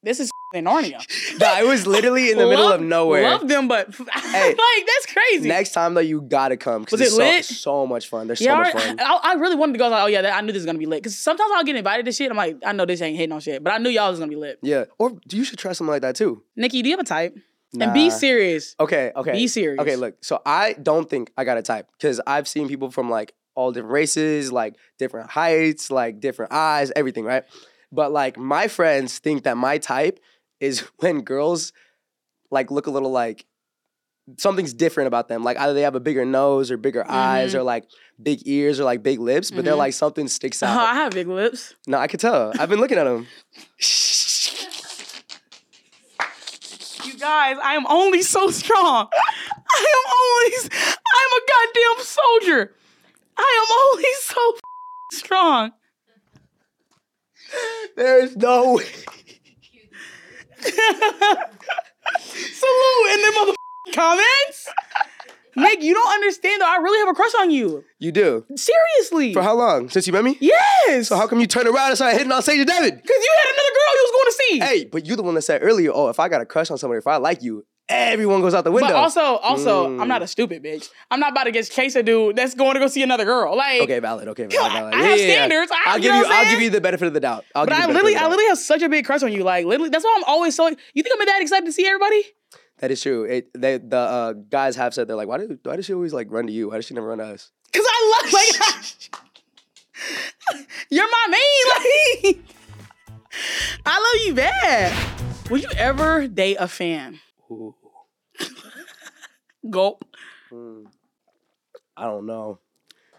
[0.03, 1.03] this is in Narnia.
[1.39, 3.25] Nah, it was literally in the middle Love- of nowhere.
[3.25, 5.49] I love them, but like that's crazy.
[5.49, 7.43] Next time though, you gotta come because it's lit?
[7.43, 8.27] so, so much fun.
[8.27, 8.99] There's yeah, so I, much fun.
[8.99, 9.85] I, I really wanted to go.
[9.85, 11.01] I like, oh yeah, that, I knew this was gonna be lit.
[11.01, 12.29] Because sometimes I'll get invited to shit.
[12.29, 14.29] I'm like, I know this ain't hitting on shit, but I knew y'all was gonna
[14.29, 14.59] be lit.
[14.61, 14.85] Yeah.
[14.99, 16.43] Or you should try something like that too.
[16.55, 17.35] Nikki, do you have a type?
[17.73, 17.85] Nah.
[17.85, 18.75] And be serious.
[18.79, 19.31] Okay, okay.
[19.31, 19.79] Be serious.
[19.79, 20.23] Okay, look.
[20.23, 23.71] So I don't think I got a type because I've seen people from like all
[23.71, 27.43] different races, like different heights, like different eyes, everything, right?
[27.93, 30.19] But like my friends think that my type
[30.59, 31.71] is when girls
[32.51, 33.45] like look a little like
[34.37, 35.43] something's different about them.
[35.43, 37.59] Like either they have a bigger nose or bigger eyes Mhm.
[37.59, 37.85] or like
[38.21, 39.77] big ears or like big lips, but they're Mhm.
[39.85, 40.75] like something sticks out.
[40.75, 40.79] Oh.
[40.81, 41.75] I have big lips.
[41.87, 42.51] no, I could tell.
[42.59, 43.27] I've been looking at them.
[47.03, 49.07] You guys, I am only so strong.
[49.13, 52.73] I am only, I'm a goddamn soldier.
[53.37, 54.55] I am only so
[55.11, 55.71] strong.
[57.95, 58.85] There's no way.
[62.19, 63.53] Salute in the mother
[63.93, 64.69] comments.
[65.55, 66.67] Nick, you don't understand though.
[66.67, 67.83] I really have a crush on you.
[67.99, 68.45] You do.
[68.55, 69.33] Seriously.
[69.33, 69.89] For how long?
[69.89, 70.37] Since you met me?
[70.39, 71.07] Yes.
[71.09, 72.95] So how come you turn around and start hitting on Sage and Devin?
[72.95, 74.59] Because you had another girl you was going to see.
[74.59, 76.77] Hey, but you're the one that said earlier, oh, if I got a crush on
[76.79, 78.89] somebody, if I like you, everyone goes out the window.
[78.89, 80.07] But also, also, I'm Mm.
[80.07, 80.89] not a stupid bitch.
[81.11, 83.55] I'm not about to get chase a dude that's going to go see another girl.
[83.55, 84.27] Like, okay, valid.
[84.29, 84.71] Okay, valid.
[84.73, 84.93] Valid.
[84.93, 85.71] I have standards.
[85.71, 86.25] I- will give you.
[86.25, 87.45] I'm I'll give you the benefit of the doubt.
[87.55, 89.31] I'll but I you the benefit literally, I literally have such a big crush on
[89.33, 89.43] you.
[89.43, 90.67] Like, literally, that's why I'm always so.
[90.67, 92.23] You think I'm that excited to see everybody?
[92.79, 93.23] That is true.
[93.23, 96.13] It, they, the uh, guys have said they're like, why do why does she always
[96.13, 96.69] like run to you?
[96.69, 97.51] Why does she never run to us?
[97.71, 98.83] Cause I love like
[100.89, 102.33] you're my main.
[102.35, 102.39] Like
[103.85, 105.49] I love you bad.
[105.49, 107.19] Would you ever date a fan?
[107.51, 107.75] Ooh,
[109.69, 110.05] Gulp.
[110.51, 110.85] mm.
[111.95, 112.59] I don't know,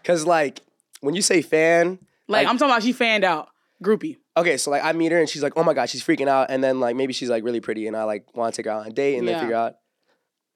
[0.03, 0.61] cause like
[1.01, 3.49] when you say fan, Like, Like- I'm talking about she fanned out.
[3.83, 4.17] Groupie.
[4.37, 6.47] okay, so like I meet her and she's like, oh my god, she's freaking out,
[6.49, 8.71] and then like maybe she's like really pretty, and I like want to take her
[8.71, 9.33] out on a date, and Yeah.
[9.33, 9.75] then figure out.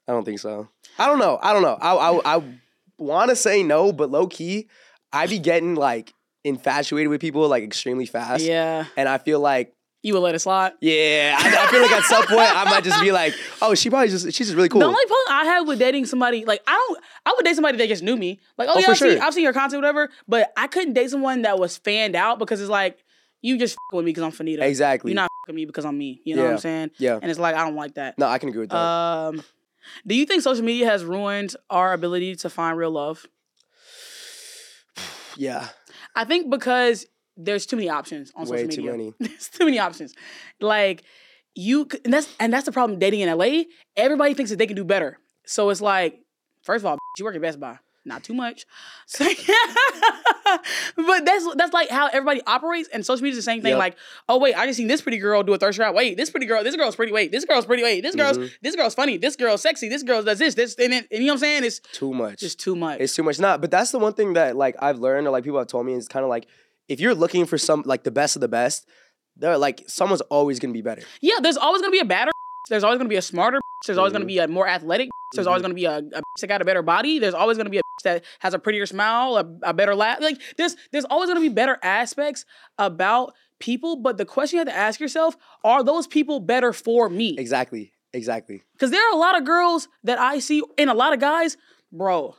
[0.07, 0.67] I don't think so.
[0.97, 1.37] I don't know.
[1.41, 1.77] I don't know.
[1.79, 2.43] I I, I
[2.97, 4.67] want to say no, but low key,
[5.13, 6.13] I be getting like
[6.43, 8.85] infatuated with people like extremely fast, Yeah.
[8.97, 9.73] and I feel like.
[10.01, 10.71] You would let it slide.
[10.79, 13.89] Yeah, I, I feel like at some point I might just be like, "Oh, she
[13.89, 16.61] probably just she's just really cool." The only problem I have with dating somebody, like
[16.65, 18.39] I don't, I would date somebody that just knew me.
[18.57, 19.21] Like, oh, Oh, yeah, for I've, seen, sure.
[19.21, 20.09] I've seen your content, whatever.
[20.25, 23.03] But I couldn't date someone that was fanned out because it's like
[23.41, 24.61] you just f- with me because I'm Fannita.
[24.61, 25.11] exactly.
[25.11, 26.21] You're not f- with me because I'm me.
[26.23, 26.53] You know what Yeah.
[26.53, 26.91] I'm saying?
[26.97, 27.19] yeah.
[27.21, 28.17] And it's like I don't like that.
[28.17, 28.77] No, I can agree with that.
[28.77, 29.43] Um,
[30.07, 33.25] do you think social media has ruined our ability to find real love?
[35.35, 35.67] yeah.
[36.15, 37.05] I think because
[37.41, 38.91] there's too many options on Way social too media.
[38.91, 39.13] many.
[39.19, 40.13] There's too many options.
[40.59, 41.03] Like
[41.55, 43.63] you, and that's and that's the problem dating in LA.
[43.95, 45.17] Everybody thinks that they can do better.
[45.45, 46.19] So it's like,
[46.63, 47.79] first of all, you work at Best Buy.
[48.05, 48.65] Not too much.
[49.07, 49.25] So,
[50.95, 53.71] but that's that's like how everybody operates, and social media is the same thing.
[53.71, 53.79] Yep.
[53.79, 55.93] Like, oh wait, I just seen this pretty girl do a thirst trap.
[55.93, 57.11] Wait, this pretty girl, this girl's pretty.
[57.11, 57.83] Wait, this girl's pretty.
[57.83, 58.51] Wait, this girl's Mhm.
[58.61, 59.17] this girl's funny.
[59.17, 59.89] This girl's sexy.
[59.89, 60.55] This girl does this.
[60.55, 61.63] This and, and you know what I'm saying?
[61.65, 62.39] It's Too much.
[62.39, 62.99] just too much.
[62.99, 63.39] It's too much.
[63.39, 65.85] Not, but that's the one thing that like I've learned or like people have told
[65.85, 66.47] me is kind of like
[66.89, 68.87] if you're looking for some like the best of the best,
[69.37, 71.03] they're like someone's always gonna be better.
[71.21, 72.31] Yeah, there's always gonna be a better.
[72.69, 73.59] There's always gonna be a smarter.
[73.85, 74.35] There's always gonna Mhm.
[74.35, 75.09] be a more athletic.
[75.33, 75.65] There's always Mhm.
[75.65, 77.19] gonna be a, a that got a better body.
[77.19, 80.19] There's always gonna be a that has a prettier smile, a, a better laugh.
[80.21, 82.45] Like there's there's always gonna be better aspects
[82.77, 83.97] about people.
[83.97, 87.35] But the question you have to ask yourself: Are those people better for me?
[87.37, 87.91] Exactly.
[88.13, 88.63] Exactly.
[88.73, 91.57] Because there are a lot of girls that I see and a lot of guys,
[91.91, 92.35] bro.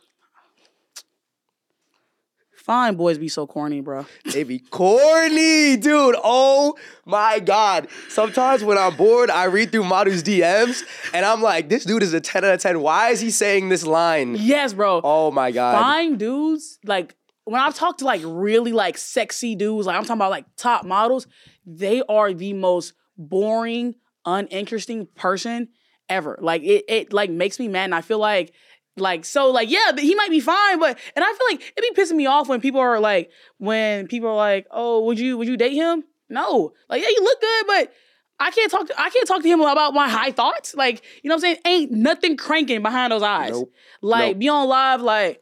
[2.60, 4.04] Fine boys be so corny, bro.
[4.32, 6.14] They be corny, dude.
[6.22, 7.88] Oh my god.
[8.10, 10.82] Sometimes when I'm bored, I read through Madu's DMs
[11.14, 12.80] and I'm like, this dude is a 10 out of 10.
[12.80, 14.36] Why is he saying this line?
[14.38, 15.00] Yes, bro.
[15.02, 15.80] Oh my god.
[15.80, 20.18] fine dudes, like when I've talked to like really like sexy dudes, like I'm talking
[20.18, 21.26] about like top models,
[21.64, 23.94] they are the most boring,
[24.26, 25.68] uninteresting person
[26.10, 26.38] ever.
[26.40, 28.52] Like it, it like makes me mad, and I feel like.
[28.96, 32.02] Like so, like yeah, he might be fine, but and I feel like it be
[32.02, 35.48] pissing me off when people are like, when people are like, oh, would you would
[35.48, 36.04] you date him?
[36.28, 37.92] No, like yeah, you look good, but
[38.38, 40.74] I can't talk to I can't talk to him about my high thoughts.
[40.74, 41.58] Like you know what I'm saying?
[41.66, 43.52] Ain't nothing cranking behind those eyes.
[43.52, 43.72] Nope.
[44.02, 44.38] Like Nope.
[44.38, 45.40] be on live, like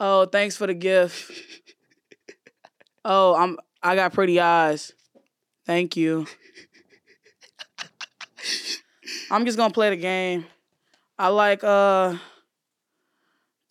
[0.00, 1.30] Oh, thanks for the gift.
[3.04, 4.92] oh, I'm I got pretty eyes.
[5.66, 6.26] Thank you.
[9.30, 10.46] I'm just gonna play the game.
[11.18, 12.16] I like uh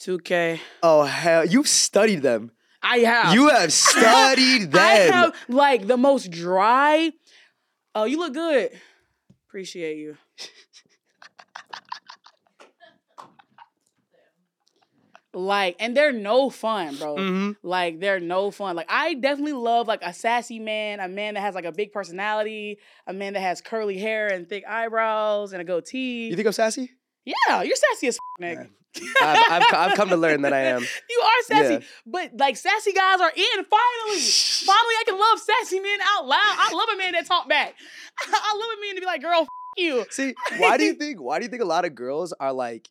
[0.02, 0.60] 2K.
[0.84, 2.52] Oh hell, you've studied them.
[2.82, 3.34] I have.
[3.34, 4.82] You have studied them.
[4.82, 7.12] I have like the most dry.
[7.94, 8.72] Oh, you look good.
[9.48, 10.16] Appreciate you.
[15.34, 17.16] like, and they're no fun, bro.
[17.16, 17.56] Mhm.
[17.62, 18.76] Like, they're no fun.
[18.76, 21.92] Like, I definitely love like a sassy man, a man that has like a big
[21.92, 26.28] personality, a man that has curly hair and thick eyebrows and a goatee.
[26.30, 26.92] You think I'm sassy?
[27.26, 28.70] yeah, you're sassy as f- nigga.
[29.22, 30.82] I've, I've, I've come to learn that I am.
[31.10, 31.80] You are sassy, Yeah.
[32.06, 33.44] but like sassy guys are in.
[33.66, 36.38] Finally, finally, I can love sassy men out loud.
[36.58, 37.76] I love a man that talk back.
[38.28, 41.22] I love a man to be like, "Girl, f- you." See, why do you think?
[41.22, 42.90] Why do you think a lot of girls are like,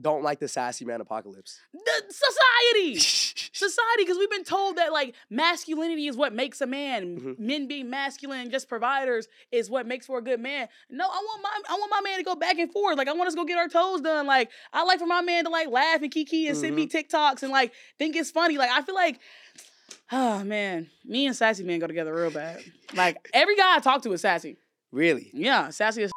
[0.00, 1.60] don't like the sassy man apocalypse?
[1.72, 2.98] The society,
[3.52, 7.18] society, because we've been told that like masculinity is what makes a man.
[7.18, 7.38] Mhm.
[7.38, 10.68] Men being masculine, just providers, is what makes for a good man.
[10.88, 12.96] No, I want my, I want my man to go back and forth.
[12.98, 14.26] Like I want us to go get our toes done.
[14.26, 17.42] Like I like for my man to like laugh and kiki and send me TikToks
[17.42, 18.58] and like think it's funny.
[18.58, 19.18] Like I feel like.
[20.12, 22.64] Oh man, me and sassy man go together real bad.
[22.94, 24.56] Like every guy I talk to is sassy.
[24.90, 25.30] Really?
[25.32, 26.10] Yeah, sassy as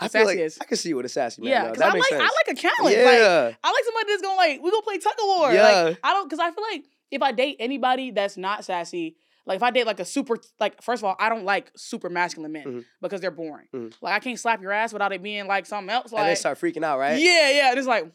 [0.00, 1.50] I feel like is- I can see you with a sassy man.
[1.50, 1.66] yeah.
[1.68, 2.96] Because I like I like a challenge.
[2.96, 3.04] yeah.
[3.04, 5.52] Like I like somebody that's gonna like we gonna play tug of war.
[5.52, 5.62] Yeah.
[5.62, 9.56] Like I don't because I feel like if I date anybody that's not sassy, like
[9.56, 12.52] if I date like a super like first of all, I don't like super masculine
[12.52, 12.84] men Mhm.
[13.00, 13.68] because they're boring.
[13.74, 13.92] Mhm.
[14.00, 16.12] Like I can't slap your ass without it being like something else.
[16.12, 17.18] Like and they start freaking out, right?
[17.20, 17.72] yeah, yeah.
[17.76, 18.10] It's like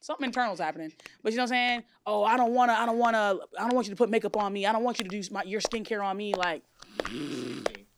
[0.00, 0.92] something internal's happening.
[1.22, 1.82] But you know what I'm saying?
[2.04, 4.52] Oh, I don't wanna, I don't wanna, I don't want you to put makeup on
[4.52, 4.66] me.
[4.66, 6.34] I don't want you to do my, your skincare on me.
[6.34, 6.62] Like,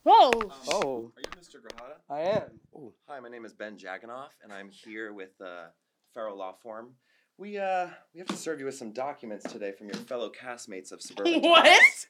[0.05, 0.30] whoa.
[0.68, 1.57] Oh, Are you Mr.
[1.57, 1.96] Grajeda?
[2.11, 2.42] I am.
[2.74, 2.92] Ooh.
[3.09, 5.66] Hi, my name is Ben Jaganoff, and I'm here with uh,
[6.12, 6.90] Farrow Law Firm.
[7.36, 10.92] We uh we have to serve you with some documents today from your fellow castmates
[10.92, 11.40] of Suburban.
[11.42, 11.64] What?
[11.64, 12.07] Talks.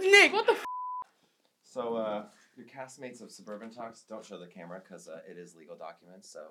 [0.00, 0.64] Nick, what the f-
[1.62, 2.24] So uh,
[2.56, 6.28] your castmates of Suburban Talks, don't show the camera because uh, it is legal documents.
[6.32, 6.48] So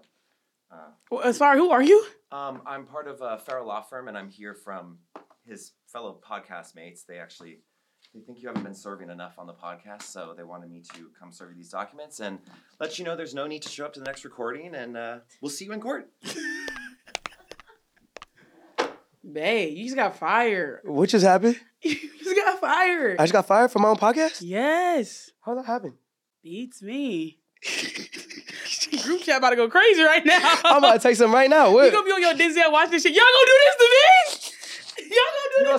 [0.71, 2.05] uh, Sorry, who are you?
[2.32, 4.99] um, I'm part of uh, Farrow Law Firm, and I'm here from
[5.45, 7.03] his fellow podcast mates.
[7.03, 7.59] They actually
[8.18, 11.09] they think you haven't been serving enough on the podcast, so they wanted me to
[11.20, 12.39] come serve you these documents and
[12.80, 15.18] let you know there's no need to show up to the next recording, and uh,
[15.39, 16.09] we'll see you in court.
[19.32, 20.80] Babe, you just got fired.
[20.84, 21.59] What just happened?
[21.84, 23.18] You just got fired.
[23.20, 24.41] I just got fired from my own podcast.
[24.41, 25.30] yes.
[25.41, 25.93] How did that happen?
[26.43, 27.38] Beats me.
[29.03, 30.55] Group chat about to go crazy right now.
[30.65, 31.72] I'm about to text them right now.
[31.72, 31.91] What?
[31.91, 32.05] you What?
[32.05, 33.13] gonna be on your Denzel watch this shit.
[33.13, 33.97] Y'all gonna do this to me?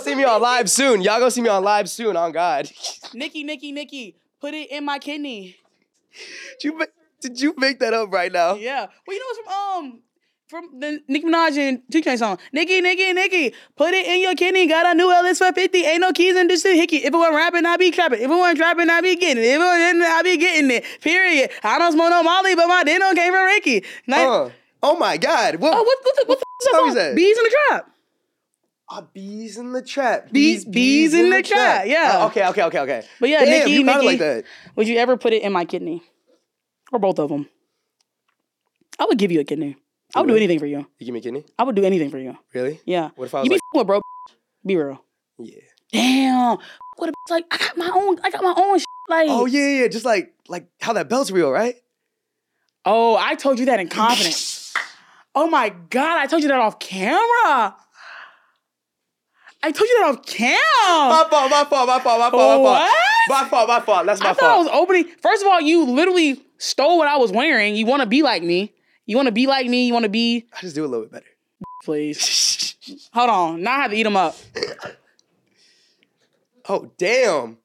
[0.06, 1.02] Y'all gonna do You gonna this see me on live soon.
[1.02, 2.16] Y'all gonna see me on live soon.
[2.16, 2.70] On God.
[3.14, 5.56] Nikki, Nikki, Nikki, put it in my kidney.
[6.60, 6.86] Did you
[7.20, 8.54] did you make that up right now?
[8.54, 8.86] Yeah.
[9.06, 10.02] Well, you know it's from um
[10.48, 12.38] from the Nicki Minaj and Two Chainz song.
[12.52, 14.66] Nikki, Nikki, Nikki, put it in your kidney.
[14.66, 15.84] Got a new LS for 50.
[15.84, 16.98] Ain't no keys in this hickey.
[16.98, 18.20] If it wasn't rapping, I be trapping.
[18.20, 19.46] If it wasn't trapping, I be getting it.
[19.46, 20.84] If it wasn't, I be getting it.
[21.02, 21.50] Period.
[21.62, 23.84] I don't smoke no Molly, but my dinner came from Ricky.
[24.06, 24.20] Nice.
[24.20, 24.48] Huh.
[24.82, 25.56] Oh my God.
[25.56, 25.74] What?
[25.74, 27.16] Oh, what, what the, what the, song song is that?
[27.16, 27.90] Beez in the trap.
[28.90, 30.32] Ah, Beez in the trap.
[30.32, 32.12] Bees- bees in the trap, yeah.
[32.22, 33.02] Oh, okay, okay, okay, okay.
[33.20, 34.44] But yeah, Damn, Nikki, you Nikki, like that.
[34.76, 36.02] would you ever put it in my kidney?
[36.90, 37.48] Or both of them?
[38.98, 39.76] I would give you a kidney.
[40.14, 40.86] I would do anything for you.
[40.98, 41.44] You give me a kidney?
[41.58, 42.36] I would do anything for you.
[42.54, 42.80] Really?
[42.86, 43.10] Yeah.
[43.14, 44.00] What if I was You be like, f- with bro.
[44.66, 45.04] Be real.
[45.38, 45.60] yeah.
[45.92, 46.58] Damn.
[46.96, 48.86] What a like I got my own I got my own shit.
[49.08, 51.74] Like Oh yeah, yeah, just like like how that belt's real, right?
[52.86, 54.72] Oh, I told you that in confidence.
[55.34, 57.76] oh my god, I told you that off camera.
[59.62, 60.54] I told you that off cam.
[60.86, 62.62] My fault, my fault, my fault, my fault, my fault.
[62.62, 62.94] What?
[63.28, 64.06] My fault, my fault.
[64.06, 64.66] That's my I thought I fault.
[64.66, 65.04] was opening.
[65.20, 67.74] First of all, you literally stole what I was wearing.
[67.74, 68.72] You want to be like me.
[69.06, 69.86] You want to be like me.
[69.86, 70.46] You want to be.
[70.56, 71.26] I just do a little bit better.
[71.84, 72.76] Please.
[73.12, 73.62] Hold on.
[73.62, 74.36] Now I have to eat them up.
[76.68, 77.58] Oh damn.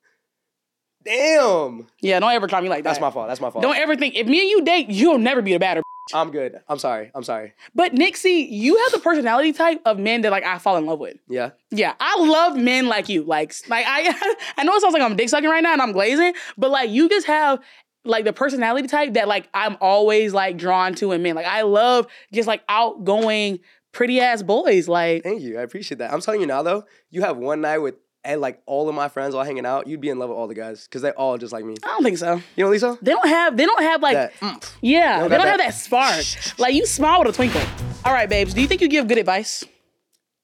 [1.06, 1.88] Damn.
[2.02, 2.92] Yeah, don't ever try me like that.
[2.92, 3.28] That's my fault.
[3.28, 3.62] That's my fault.
[3.62, 5.83] Don't ever think if me and you date, you'll never be a batter.
[6.14, 6.60] I'm good.
[6.68, 7.12] I'm sorry.
[7.16, 7.54] I'm sorry.
[7.74, 11.00] But Nixie, you have the personality type of men that like I fall in love
[11.00, 11.18] with.
[11.30, 11.52] Yeah.
[11.72, 13.24] Yeah, I love men like you.
[13.24, 15.94] Like, like I, I know it sounds like I'm dick sucking right now and I'm
[15.94, 17.60] glazing, but like you just have
[18.06, 21.36] like the personality type that like I'm always like drawn to in men.
[21.36, 23.60] Like I love just like outgoing,
[23.94, 24.88] pretty ass boys.
[24.90, 25.58] Like, Thank you.
[25.58, 26.12] I appreciate that.
[26.12, 27.96] I'm telling you now though, you have one night with
[28.26, 30.48] and like all of my friends all hanging out, you'd be in love with all
[30.48, 31.76] the guys because they all just like me.
[31.84, 32.42] I don't think so.
[32.56, 32.98] You know, Lisa?
[33.02, 33.58] They don't have.
[33.58, 34.14] They don't have like.
[34.16, 34.34] That.
[34.40, 34.74] mm.
[34.82, 36.24] Yeah, don't they don't have that- that spark.
[36.60, 37.62] like you smile with a twinkle.
[38.06, 38.54] All right, babes.
[38.54, 39.64] Do you think you give good advice?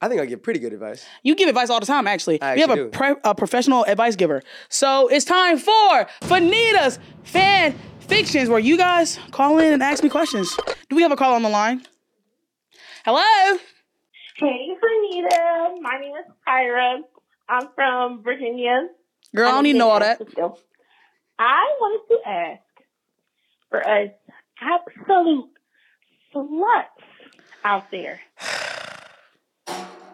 [0.02, 1.06] I think I give pretty good advice.
[1.24, 2.42] You give advice all the time, actually.
[2.42, 2.88] I you have a, do.
[2.88, 4.42] pre- a professional advice giver.
[4.70, 10.10] So it's time for Fannita's Fan Fictions, where you guys call in and ask me
[10.10, 10.56] questions.
[10.90, 11.82] Do we have a call on the line?
[13.04, 13.58] Hello?
[14.38, 15.76] Hey, Anita.
[15.82, 17.00] My name is Kyra.
[17.50, 18.88] I'm from Virginia.
[19.36, 20.22] Girl, I don't need know all that.
[21.40, 22.62] I wanted to ask
[23.70, 24.10] for us
[24.62, 25.50] absolute
[26.34, 26.86] sluts
[27.64, 28.20] out there.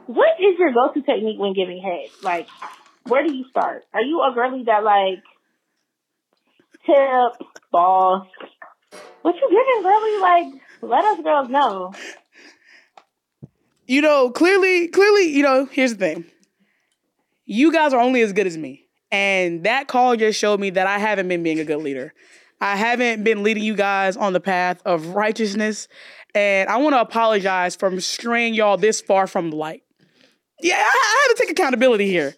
[0.08, 2.12] What is your go-to technique when giving head?
[2.22, 2.48] Like,
[3.08, 3.86] where do you start?
[3.92, 5.24] Are you a girly that like
[6.86, 8.28] tip, balls?
[9.24, 10.20] What you giving, girly?
[10.22, 11.94] Like, let us girls know.
[13.88, 16.26] You know, clearly, clearly, you know, here's the thing.
[17.46, 18.88] You guys are only as good as me.
[19.12, 22.14] And that call just showed me that I haven't been being a good leader.
[22.60, 25.88] I haven't been leading you guys on the path of righteousness.
[26.34, 29.84] And I want to apologize for straying y'all this far from the light.
[30.62, 32.36] Yeah, I, I have to take accountability here.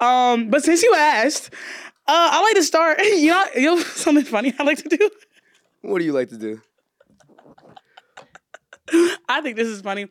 [0.00, 1.50] Um, but since you asked,
[2.06, 3.00] uh, I like to start.
[3.02, 5.10] You know, you know something funny I like to do.
[5.80, 6.60] What do you like to do?
[9.28, 10.08] I think this is funny,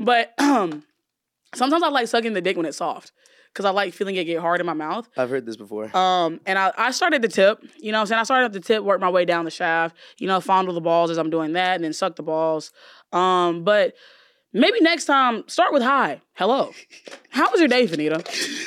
[0.00, 0.82] but um,
[1.54, 3.12] sometimes I like sucking the dick when it's soft
[3.56, 5.08] because I like feeling it get hard in my mouth.
[5.16, 5.96] I've heard this before.
[5.96, 8.20] Um, and I, I started the tip, you know what I'm saying?
[8.20, 10.82] I started at the tip, worked my way down the shaft, you know, fondle the
[10.82, 12.70] balls as I'm doing that, and then suck the balls.
[13.14, 13.94] Um, but
[14.52, 16.20] maybe next time, start with hi.
[16.34, 16.72] Hello.
[17.30, 18.18] How was your day, Fannita?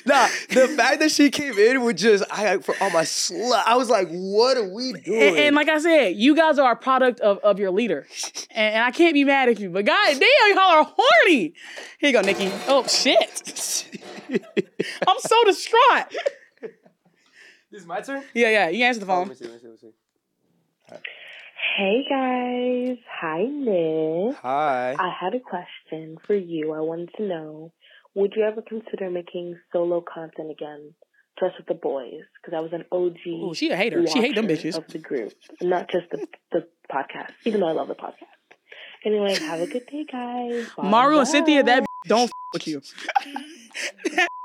[0.05, 3.75] nah, the fact that she came in with just I for all my slut, I
[3.75, 5.21] was like, what are we doing?
[5.21, 8.07] And, and like I said, you guys are a product of, of your leader.
[8.51, 11.53] And, and I can't be mad at you, but god damn, y'all are horny.
[11.99, 12.51] Here you go, Nikki.
[12.67, 13.83] Oh shit.
[15.07, 16.13] I'm so distraught.
[17.71, 18.23] this is my turn.
[18.33, 18.69] Yeah, yeah.
[18.69, 19.29] You answer the Oh, let phone.
[19.29, 19.89] me see, let me see, let me
[21.01, 21.09] see.
[21.59, 24.35] Hey guys, hi Liz.
[24.41, 24.95] Hi.
[24.97, 26.71] I had a question for you.
[26.73, 27.73] I wanted to know,
[28.15, 30.93] would you ever consider making solo content again,
[31.37, 32.21] just with the boys?
[32.41, 33.27] Because I was an OG.
[33.27, 34.07] Ooh, she a hater.
[34.07, 34.77] She hate them bitches.
[34.77, 37.33] of the group, not just the the podcast.
[37.43, 38.27] Even though I love the podcast.
[39.05, 40.69] Anyway, have a good day, guys.
[40.77, 40.89] Bye.
[40.89, 42.81] Maru and Cynthia, that don't f- with you.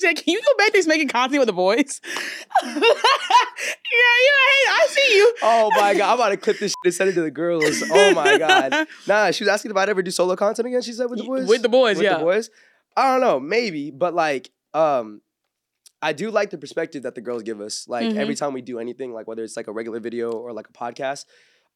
[0.00, 2.00] Can you go back to making content with the boys?
[2.62, 5.34] yeah, yeah, hey, I see you.
[5.42, 7.82] Oh my god, I'm about to clip this shit and send it to the girls.
[7.90, 8.86] Oh my god.
[9.06, 10.82] Nah, she was asking if I'd ever do solo content again.
[10.82, 11.48] She said with the boys.
[11.48, 12.18] With the boys, With yeah.
[12.18, 12.50] the boys.
[12.96, 15.20] I don't know, maybe, but like, um,
[16.02, 17.86] I do like the perspective that the girls give us.
[17.88, 18.16] Like Mhm.
[18.16, 20.72] every time we do anything, like whether it's like a regular video or like a
[20.72, 21.24] podcast,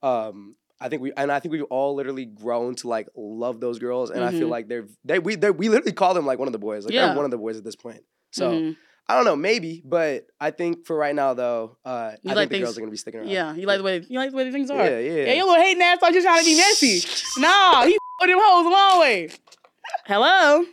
[0.02, 3.78] um, I think we and I think we've all literally grown to like love those
[3.78, 4.50] girls, and I feel Mhm.
[4.50, 6.84] like they're they we they we literally call them like one of the boys.
[6.84, 7.06] Like Yeah.
[7.06, 8.02] they're one of the boys at this point.
[8.32, 8.76] So Mhm.
[9.10, 12.36] I don't know, maybe, but I think for right now though, uh, I You think
[12.36, 13.30] like the girls are gonna be sticking around.
[13.30, 14.76] Yeah, you like the way you like the way things are.
[14.84, 15.12] Yeah, yeah.
[15.24, 17.00] Yeah, your little hating ass thought you trying to be messy.
[17.40, 19.30] nah, he with them hoes a long way.
[20.06, 20.64] Hello.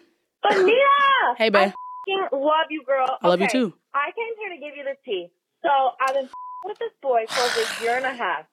[0.44, 1.36] Anita!
[1.38, 1.56] Hey, babe.
[1.62, 3.08] I f***ing love you, girl.
[3.22, 3.74] I love you too.
[3.94, 5.28] I came here to give you the tea.
[5.64, 5.70] So
[6.02, 6.30] I've been
[6.66, 8.46] with this boy for over a year and a half.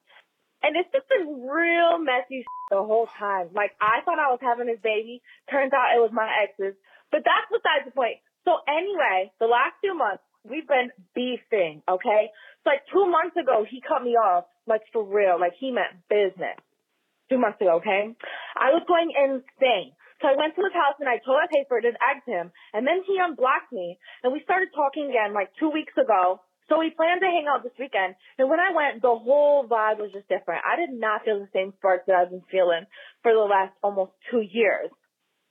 [0.62, 3.50] And it's just been real messy the whole time.
[3.54, 5.22] Like, I thought I was having his baby.
[5.50, 6.78] Turns out it was my ex's.
[7.10, 8.22] But that's besides the point.
[8.46, 12.30] So anyway, the last few months, we've been beefing, okay?
[12.30, 15.38] It's like two months ago, he cut me off, like for real.
[15.38, 16.58] Like, he meant business.
[17.30, 18.14] Two months ago, okay?
[18.56, 19.94] I was going insane.
[20.22, 22.54] So I went to his house and I told for it and egged him.
[22.72, 26.40] And then he unblocked me and we started talking again like two weeks ago.
[26.72, 28.16] So we planned to hang out this weekend.
[28.40, 30.64] And when I went, the whole vibe was just different.
[30.64, 32.88] I did not feel the same spark that I've been feeling
[33.20, 34.88] for the last almost two years.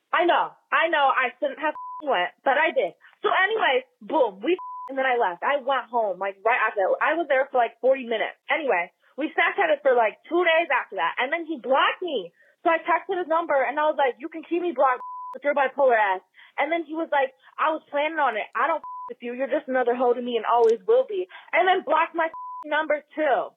[0.09, 2.97] I know, I know I shouldn't have went, but I did.
[3.21, 4.57] So anyways, boom, we
[4.89, 5.45] and then I left.
[5.45, 6.89] I went home like right after.
[6.97, 8.41] I was there for like 40 minutes.
[8.49, 12.33] Anyway, we Snapchatted for like two days after that, and then he blocked me.
[12.65, 15.05] So I texted his number and I was like, "You can keep me blocked
[15.37, 16.25] with your bipolar ass."
[16.57, 17.29] And then he was like,
[17.61, 18.49] "I was planning on it.
[18.57, 19.33] I don't with you.
[19.33, 22.29] You're just another hoe to me and always will be." And then block my
[22.65, 23.51] number too.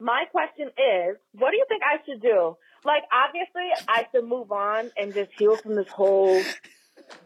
[0.00, 2.56] My question is, what do you think I should do?
[2.84, 6.42] Like, obviously, I should move on and just heal from this whole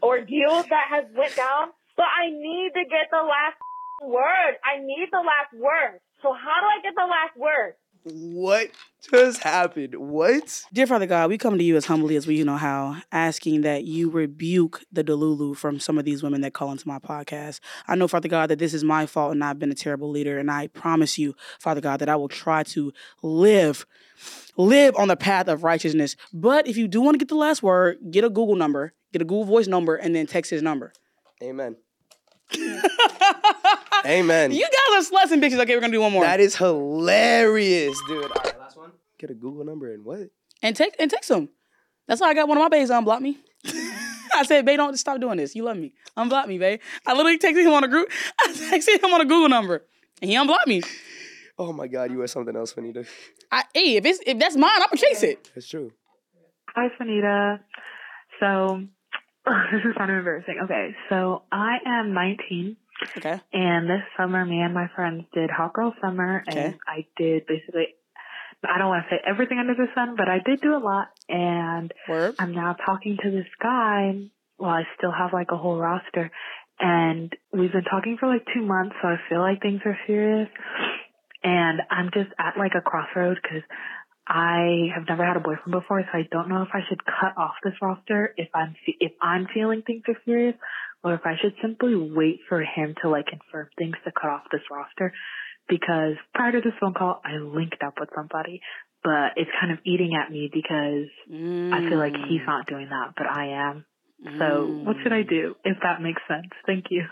[0.03, 1.73] ordeal that has went down.
[1.97, 3.57] But I need to get the last
[4.03, 4.57] word.
[4.65, 6.01] I need the last word.
[6.23, 7.75] So how do I get the last word?
[8.05, 8.71] What
[9.13, 9.95] just happened?
[9.97, 10.65] What?
[10.73, 13.61] Dear Father God, we come to you as humbly as we you know how, asking
[13.61, 17.61] that you rebuke the delulu from some of these women that call into my podcast.
[17.87, 20.39] I know, Father God, that this is my fault and I've been a terrible leader.
[20.39, 22.93] And I promise you, Father God, that I will try to
[23.23, 23.87] live,
[24.57, 26.17] live on the path of righteousness.
[26.33, 29.23] But if you do want to get the last word, get a Google number, get
[29.23, 30.93] a Google Voice number, and then text his number.
[31.41, 31.77] Amen.
[34.07, 34.53] Amen.
[34.53, 35.61] You guys are sluts and bitches.
[35.61, 36.25] Okay, we're gonna do one more.
[36.25, 38.25] That is hilarious, dude.
[38.25, 38.93] All right, last one.
[39.19, 40.31] Get a Google number and what?
[40.63, 41.49] and text and text him.
[42.09, 43.39] That's why I got one of my babes unblock me.
[44.35, 45.55] I said, babe, don't stop doing this.
[45.55, 45.93] You love me.
[46.17, 46.81] Unblock me, babe.
[47.07, 48.09] I literally texted him on a group.
[48.41, 49.85] I texted him on a Google number,
[50.21, 50.83] and he unblocked me.
[51.59, 53.07] Oh my God, you are something else, Fannita.
[53.51, 55.51] I, hey, if it's if that's mine, I'm gonna chase it.
[55.55, 55.93] It's true.
[56.75, 57.61] Hi, Fannita.
[58.41, 58.85] So,
[59.73, 60.59] this is kind of embarrassing.
[60.65, 62.77] Okay, so I am 19.
[63.19, 63.41] Okay.
[63.53, 66.77] And this summer, me and my friends did Hot Girl Summer, and Okay.
[66.87, 67.89] I did basically,
[68.65, 71.09] I don't want to say everything under the sun, but I did do a lot.
[71.29, 72.37] And Word.
[72.39, 74.13] I'm now talking to this guy
[74.59, 76.31] Well, I still have like a whole roster.
[76.79, 80.49] And we've been talking for like two months, so I feel like things are serious.
[81.45, 83.63] And I'm just at like a crossroad because
[84.27, 87.37] I have never had a boyfriend before, so I don't know if I should cut
[87.37, 90.55] off this roster if I'm if I'm feeling things are serious,
[91.03, 94.43] or if I should simply wait for him to like confirm things to cut off
[94.53, 95.13] this roster.
[95.69, 98.61] Because prior to this phone call, I linked up with somebody,
[99.03, 102.47] but it's kind of eating at me because I feel like he's mm.
[102.47, 103.85] not doing that, but I am.
[104.39, 105.29] So what should I mm.
[105.29, 106.47] do if that makes sense?
[106.65, 107.05] Thank you.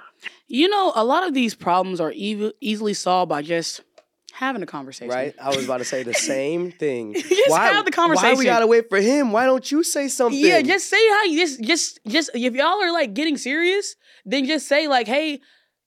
[0.46, 3.80] You know, a lot of these problems are ev- easily solved by just
[4.33, 5.11] having a conversation.
[5.12, 5.35] Right?
[5.41, 7.14] I was about to say the same thing.
[7.28, 9.33] Just why, have the Why we gotta wait for him?
[9.33, 10.39] Why don't you say something?
[10.39, 14.47] Yeah, just say how you just just just if y'all are like getting serious, then
[14.47, 15.41] just say like, hey,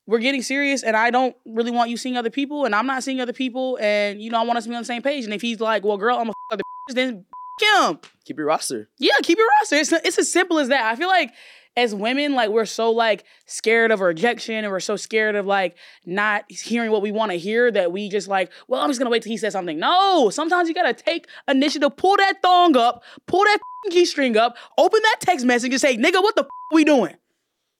[0.06, 3.04] we're getting serious and I don't really want you seeing other people and I'm not
[3.04, 5.26] seeing other people and you know I want us to be on the same page.
[5.26, 7.26] And if he's like, well, girl, I'm a f- other bitches, then
[7.62, 8.00] f- him.
[8.26, 8.90] keep your roster.
[9.00, 9.76] Yeah, keep your roster.
[9.78, 10.86] It's it's as simple as that.
[10.86, 11.32] I feel like
[11.76, 15.76] as women, like we're so like scared of rejection and we're so scared of like
[16.06, 19.10] not hearing what we want to hear that we just like, well, I'm just gonna
[19.10, 19.80] wait till he says something.
[19.80, 23.60] No, sometimes you gotta take initiative, pull that thong up, pull that
[23.90, 27.16] key string up, open that text message and say, nigga, what the we doing?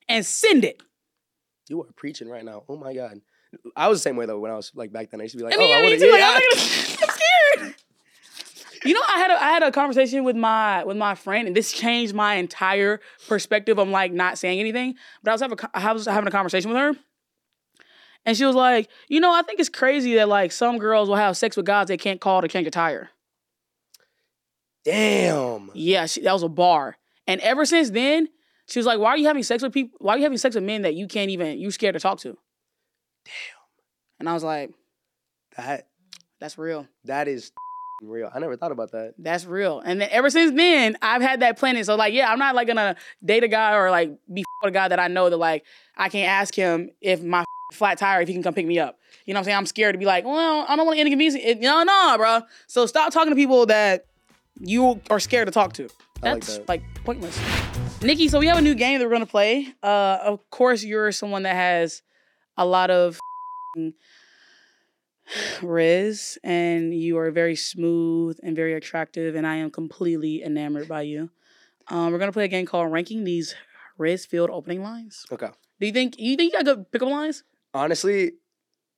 [0.10, 0.82] And send it.
[1.70, 2.64] You are preaching right now.
[2.68, 3.22] Oh my god.
[3.76, 5.22] I was the same way though when I was like back then.
[5.22, 6.12] I used to be like, I mean, oh, I me wanna, too.
[6.12, 6.44] Like, yeah, I'm, like,
[7.02, 7.76] I'm scared.
[8.86, 11.56] You know, I had a I had a conversation with my with my friend, and
[11.56, 14.96] this changed my entire perspective I'm like not saying anything.
[15.24, 16.94] But I was having a, I was having a conversation with her,
[18.26, 21.16] and she was like, you know, I think it's crazy that like some girls will
[21.16, 23.10] have sex with guys they can't call to can't get tired.
[24.84, 25.72] Damn.
[25.74, 26.98] Yeah, she, that was a bar.
[27.26, 28.28] And ever since then,
[28.68, 29.98] she was like, "Why are you having sex with people?
[30.02, 32.20] Why are you having sex with men that you can't even you're scared to talk
[32.20, 32.38] to?"
[33.26, 33.34] Damn.
[34.20, 34.72] And I was like,
[35.58, 35.88] That
[36.40, 37.52] "That's real." that is
[38.02, 38.30] real.
[38.34, 39.14] I never thought about that.
[39.18, 39.80] That's real.
[39.80, 41.84] And then ever since then, I've had that planning.
[41.84, 44.72] So like, yeah, I'm not like gonna date a guy or like be with a
[44.72, 45.66] guy that I know that like
[45.98, 49.00] I can't ask him if my flat tire if he can come pick me up.
[49.26, 49.58] You know what I'm saying?
[49.58, 51.60] I'm scared to be like, well, I don't want to inconvenience it.
[51.60, 52.42] No, no, bro.
[52.68, 54.06] So stop talking to people that
[54.60, 55.84] you are scared to talk to.
[55.84, 56.70] I like That's that.
[56.70, 57.40] like pointless.
[58.02, 59.74] Nikki, so we have a new game that we're gonna play.
[59.82, 62.02] Uh, of course, you're someone that has
[62.58, 63.20] a lot of
[65.62, 71.04] Riz, and you are very smooth and very attractive, and I am completely enamored by
[71.04, 71.30] you.
[71.88, 73.56] Um, we're gonna play a game called Ranking These
[73.98, 75.26] Riz Field Opening Lines.
[75.32, 75.50] Okay.
[75.80, 77.44] Do you think you think you got good pickup lines?
[77.74, 78.34] Honestly,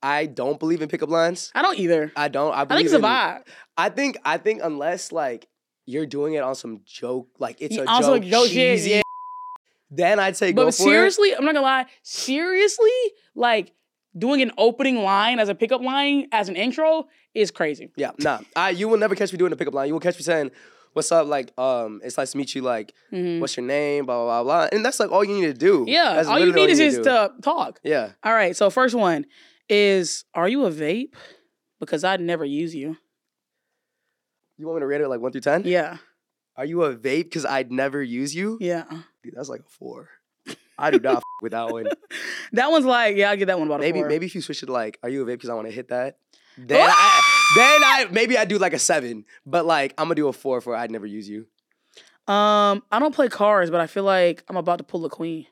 [0.02, 1.50] I don't believe in pickup lines.
[1.54, 2.12] I don't either.
[2.16, 2.52] I don't.
[2.52, 3.42] I I think it's a in, vibe.
[3.76, 5.48] I think I think unless like
[5.84, 9.02] you're doing it on some joke, like it's a some joke, joke cheesy, yeah.
[9.90, 11.86] then I'd say go But for seriously, I'm not gonna lie.
[12.02, 12.90] Seriously,
[13.34, 13.72] like
[14.16, 17.90] doing an opening line as a pickup line as an intro is crazy.
[17.96, 18.40] Yeah, nah.
[18.54, 19.88] I you will never catch me doing a pickup line.
[19.88, 20.50] You will catch me saying,
[20.94, 22.62] "What's up?" Like, um, it's nice to meet you.
[22.62, 23.40] Like, Mhm.
[23.40, 24.06] what's your name?
[24.06, 24.68] Blah blah blah blah.
[24.72, 25.84] And that's like all you need to do.
[25.86, 27.80] Yeah, That's all you need is you just to talk.
[27.82, 28.12] Yeah.
[28.24, 29.26] All right, so first one
[29.68, 31.14] is Are you a vape?
[31.80, 32.96] Because I'd never use you.
[34.56, 35.62] You want me to rate it like one through ten?
[35.66, 35.98] Yeah,
[36.56, 37.24] Are you a vape?
[37.24, 38.56] Because I'd never use you.
[38.60, 38.84] yeah.
[39.22, 40.08] Dude, that's like a four.
[40.78, 41.86] I do not f- with that one.
[42.52, 44.66] That one's like, yeah, I'll get that one about Maybe maybe if you switch it
[44.66, 45.28] to like, are you a vape?
[45.28, 46.18] Because I want to hit that.
[46.58, 47.20] Then I
[47.54, 50.62] then I maybe I do like a seven, but like I'm gonna do a four
[50.62, 51.46] for I'd never use you.
[52.32, 55.46] Um, I don't play cards, but I feel like I'm about to pull a queen.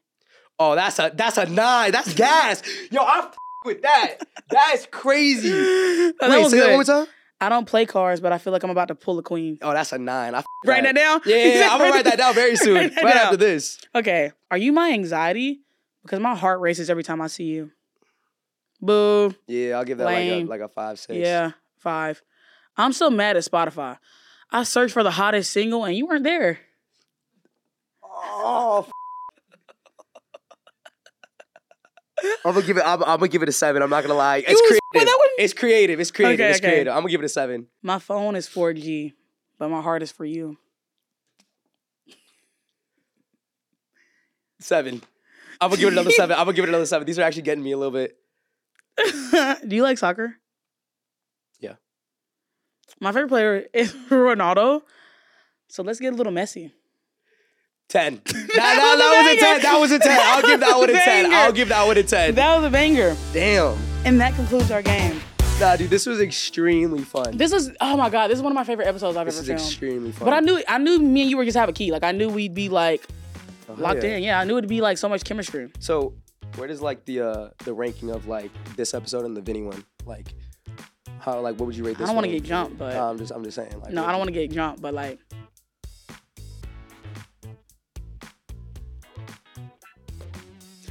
[0.59, 1.93] Oh, that's a that's a nine.
[1.93, 2.63] That's gas.
[2.91, 3.35] Yo, I'm f-
[3.67, 4.17] with that.
[4.51, 5.51] That's crazy.
[5.53, 7.07] Wait, was say that one more time.
[7.45, 9.59] I don't play cards, but I feel like I'm about to pull a queen.
[9.63, 10.35] Oh, that's a nine.
[10.35, 11.21] I f- Write that down.
[11.27, 12.75] Yeah, yeah, yeah, I'm gonna write that down very soon.
[12.77, 13.79] Right, that after this.
[13.95, 14.33] Okay.
[14.51, 15.61] Are you my anxiety?
[16.03, 17.71] Because my heart races every time I see you.
[18.81, 19.35] Boo.
[19.47, 21.17] Yeah, I'll give that like a like a five, six.
[21.19, 22.23] Yeah, five.
[22.77, 23.99] I'm so mad at Spotify.
[24.51, 26.59] I searched for the hottest single and you weren't there.
[28.03, 28.85] Oh.
[28.87, 28.91] f-
[32.45, 32.83] I'm gonna give it.
[32.87, 33.83] I'm, I'm gonna give it a seven.
[33.83, 34.39] I'm not gonna lie.
[34.39, 34.81] It's was- creative.
[34.95, 36.01] wait, that one- It's creative.
[36.01, 36.41] It's creative.
[36.41, 36.69] Okay, it's okay.
[36.69, 36.93] creative.
[36.93, 37.67] I'm gonna give it a seven.
[37.83, 39.13] My phone is 4G,
[39.59, 40.57] but my heart is for you.
[44.61, 45.03] Seven.
[45.61, 46.37] I'm gonna give it another seven.
[46.37, 47.07] I'm gonna give it another seven.
[47.07, 48.17] These are actually getting me a little bit.
[49.69, 50.37] Do you like soccer?
[51.61, 51.75] Yeah.
[53.01, 54.83] My favorite player is Ronaldo.
[55.69, 56.73] So let's get a little messy.
[57.89, 58.21] Ten.
[58.35, 59.63] That, was that, a that was a ten.
[59.63, 60.19] That was a ten.
[60.21, 61.33] I'll give that one a ten.
[61.33, 62.35] I'll give that one a ten.
[62.35, 63.17] That was a banger.
[63.33, 63.77] Damn.
[64.05, 65.21] And that concludes our game.
[65.61, 67.37] Nah, dude, this was extremely fun.
[67.37, 69.47] This is oh my god, this is one of my favorite episodes I've This ever
[69.47, 69.59] filmed.
[69.61, 70.25] This is extremely fun.
[70.27, 71.91] But I knew I knew me and you were just have a key.
[71.93, 73.05] Like I knew we'd be like
[73.69, 74.17] Oh, locked yeah.
[74.17, 74.23] in.
[74.23, 75.71] Yeah, I knew it'd be like so much chemistry.
[75.79, 76.15] So,
[76.57, 79.85] Where does like the uh the ranking of like this episode and the Vinny one
[80.07, 80.33] like?
[81.19, 82.05] How like what would you rate this?
[82.05, 83.81] I don't want to get jumped, but No, I'm just I'm just saying.
[83.81, 85.19] Like, no, I don't want to get jumped, but like.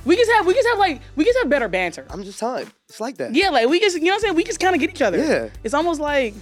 [0.06, 2.06] We just have we just have like we just have better banter.
[2.10, 2.70] I'm just telling.
[2.90, 3.34] It's like that.
[3.34, 4.36] Yeah, like we just you know what I'm saying.
[4.36, 5.18] We just kind of get each other.
[5.18, 5.50] Yeah.
[5.64, 6.34] It's almost like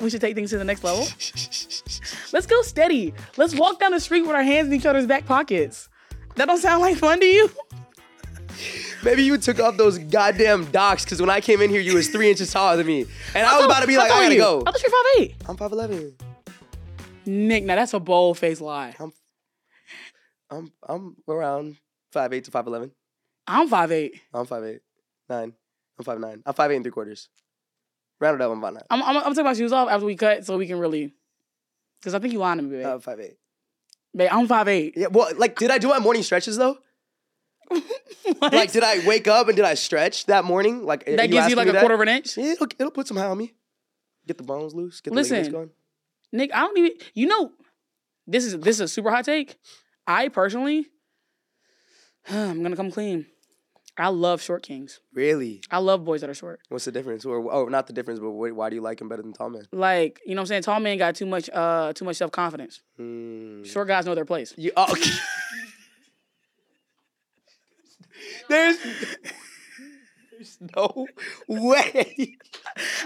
[0.00, 1.02] we should take things to the next level.
[2.32, 3.14] Let's go steady.
[3.36, 5.88] Let's walk down the street with our hands in each other's back pockets.
[6.36, 7.50] That don't sound like fun to you?
[9.02, 12.08] Maybe you took off those goddamn docks because when I came in here, you was
[12.08, 14.40] three inches taller than me, and I was about to be like, I gotta you?
[14.40, 14.62] go.
[14.66, 15.34] I thought you're 5'8".
[15.48, 16.14] I'm five eleven.
[17.26, 18.94] Nick, now that's a bold faced lie.
[20.50, 21.76] I'm I'm around
[22.12, 22.90] five eight to five eleven.
[23.46, 24.20] I'm five eight.
[24.32, 24.80] I'm five eight,
[25.28, 25.52] nine.
[25.98, 26.42] I'm five nine.
[26.46, 27.28] I'm five eight and three quarters.
[28.20, 28.82] Round it up, I'm five nine.
[28.90, 31.12] I'm, I'm, I'm taking my shoes off after we cut so we can really.
[32.00, 32.86] Because I think you lying to me, babe.
[32.86, 33.36] Uh, five eight.
[34.14, 34.92] babe, I'm 5'8".
[34.96, 35.06] Yeah.
[35.10, 36.78] Well, like, did I do my morning stretches though?
[38.40, 40.84] Like, did I wake up and did I stretch that morning?
[40.84, 41.80] Like, that gives you like a that?
[41.80, 42.36] quarter of an inch?
[42.36, 43.54] Yeah, it'll, it'll put some high on me.
[44.26, 45.00] Get the bones loose.
[45.00, 45.50] Get the Listen.
[45.50, 45.70] going.
[46.32, 46.92] Nick, I don't even.
[47.14, 47.52] You know,
[48.26, 49.56] this is this is a super hot take.
[50.06, 50.86] I personally,
[52.28, 53.26] I'm gonna come clean.
[53.98, 55.00] I love short kings.
[55.12, 55.62] Really?
[55.70, 56.60] I love boys that are short.
[56.70, 57.26] What's the difference?
[57.26, 59.50] Or oh, not the difference, but why, why do you like him better than tall
[59.50, 59.64] men?
[59.72, 60.62] Like, you know what I'm saying?
[60.62, 62.80] Tall men got too much uh too much self confidence.
[62.96, 63.62] Hmm.
[63.64, 64.54] Short guys know their place.
[64.56, 65.10] You, oh, okay.
[68.48, 68.78] there's,
[70.32, 71.06] there's no
[71.46, 72.38] way.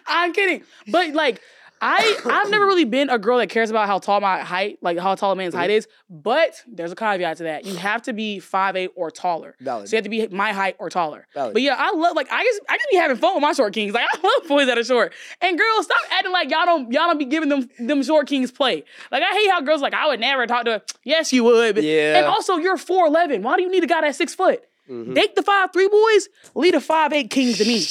[0.07, 0.63] I'm kidding.
[0.89, 1.41] But like
[1.87, 4.99] I I've never really been a girl that cares about how tall my height, like
[4.99, 5.87] how tall a man's height is.
[6.09, 7.67] But there's a caveat to that.
[7.67, 9.55] You have to be 5'8 or taller.
[9.61, 9.89] Valid.
[9.89, 11.27] So you have to be my height or taller.
[11.35, 11.53] Valid.
[11.53, 13.75] But yeah, I love like I just I just be having fun with my short
[13.75, 13.93] kings.
[13.93, 15.13] Like I love boys that are short.
[15.43, 18.51] And girls, stop acting like y'all don't y'all don't be giving them them short kings
[18.51, 18.85] play.
[19.13, 20.83] Like I hate how girls like I would never talk to.
[21.05, 21.75] Yes, you would.
[21.75, 22.17] But, Yeah.
[22.19, 23.43] And also you're 4'11.
[23.43, 24.63] Why do you need a guy that's six foot?
[24.91, 25.15] Mhm.
[25.15, 27.83] Date the five three boys, lead the five eight kings to me.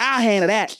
[0.00, 0.74] I'll handle that.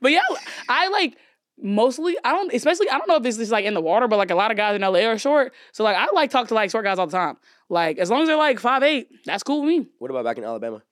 [0.00, 0.22] But yeah,
[0.68, 1.16] I like
[1.60, 2.16] mostly.
[2.24, 2.88] I don't, especially.
[2.88, 4.56] I don't know if this is like in the water, but like a lot of
[4.56, 5.52] guys in LA are short.
[5.72, 7.36] So like, I like talk to like short guys all the time.
[7.68, 9.86] Like as long as they're like five eight, that's cool with me.
[9.98, 10.82] What about back in Alabama?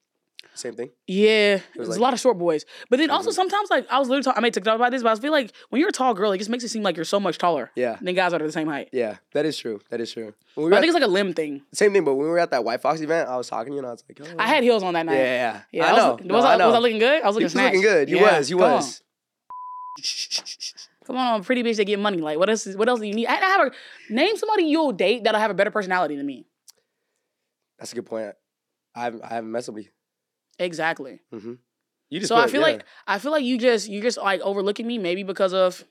[0.57, 0.91] Same thing.
[1.07, 2.65] Yeah, was there's like- a lot of short boys.
[2.89, 3.35] But then also mm-hmm.
[3.37, 5.53] sometimes like I was literally talking, I made TikTok about this, but I feel like
[5.69, 7.71] when you're a tall girl, it just makes it seem like you're so much taller
[7.77, 7.97] Yeah.
[8.01, 8.89] than guys that are the same height.
[8.93, 9.81] Yeah, that is true.
[9.91, 10.33] That is true.
[10.57, 11.63] We I think at, it's like a limb thing.
[11.75, 13.75] same thing, but when we were at that White Fox event, I was talking to
[13.75, 15.19] you and I was like, oh, I had heels on that yeah, night.
[15.19, 16.11] yeah, Yeah, I was, know.
[16.13, 16.67] Was, No, I, I know.
[16.69, 17.23] was I looking good?
[17.23, 18.09] I was You looking was looking good.
[18.09, 18.51] You Yeah, was.
[18.51, 18.73] You come on.
[18.77, 19.03] was.
[21.07, 22.19] Come on, pretty bitch that get money.
[22.19, 22.67] Like, what else?
[22.67, 23.29] Is, what else do you need?
[23.29, 26.47] I, I have a name somebody you'll date that'll have a better personality than me.
[27.79, 28.35] That's a good point.
[28.95, 29.91] I haven't, I haven't messed with you.
[30.59, 31.21] Exactly.
[31.35, 31.55] Mm-hmm.
[32.11, 32.67] You just So I feel yeah.
[32.69, 35.85] like I feel like you just you just like overlooking me maybe because of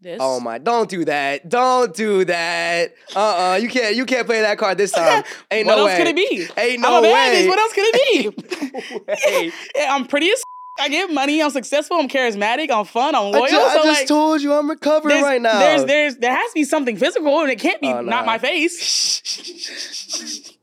[0.00, 0.18] this.
[0.22, 0.58] Oh my!
[0.58, 1.48] Don't do that!
[1.48, 2.94] Don't do that!
[3.16, 3.96] Uh uh You can't.
[3.96, 5.24] You can't play that card this time.
[5.50, 5.98] Ain't what no else way.
[5.98, 6.46] could it be?
[6.56, 7.48] Ain't I'm no a bad way.
[7.48, 9.02] What else could it be?
[9.18, 10.40] Hey, Yeah, I'm pretty as
[10.80, 11.42] I get money.
[11.42, 11.96] I'm successful.
[11.96, 12.70] I'm charismatic.
[12.70, 13.16] I'm fun.
[13.16, 13.42] I'm loyal.
[13.44, 15.58] I, ju- I so just like, told you I'm recovering right now.
[15.58, 18.38] there's there's there has to be something physical, and it can't be Oh, not my
[18.38, 20.54] face.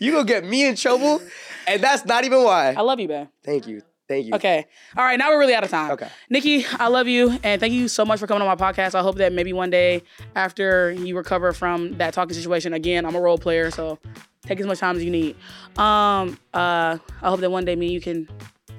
[0.00, 1.20] you gonna get me in trouble,
[1.66, 2.74] and that's not even why.
[2.76, 3.28] I love you, man.
[3.44, 3.82] Thank you.
[4.08, 4.34] Thank you.
[4.34, 4.66] Okay.
[4.96, 5.18] All right.
[5.18, 5.92] Now we're really out of time.
[5.92, 6.08] Okay.
[6.28, 7.38] Nikki, I love you.
[7.42, 8.94] And thank you so much for coming on my podcast.
[8.94, 10.02] I hope that maybe one day
[10.34, 13.70] after you recover from that talking situation, again, I'm a role player.
[13.70, 13.98] So
[14.44, 15.36] take as much time as you need.
[15.78, 18.28] Um, uh, I hope that one day me and you can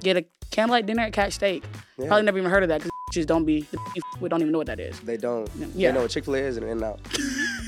[0.01, 1.63] get a candlelight dinner at Catch Steak.
[1.97, 2.07] Yeah.
[2.07, 3.67] Probably never even heard of that because just don't be,
[4.19, 4.99] we don't even know what that is.
[4.99, 5.49] They don't.
[5.73, 5.89] Yeah.
[5.89, 6.99] They know what Chick Fil A is and In and Out.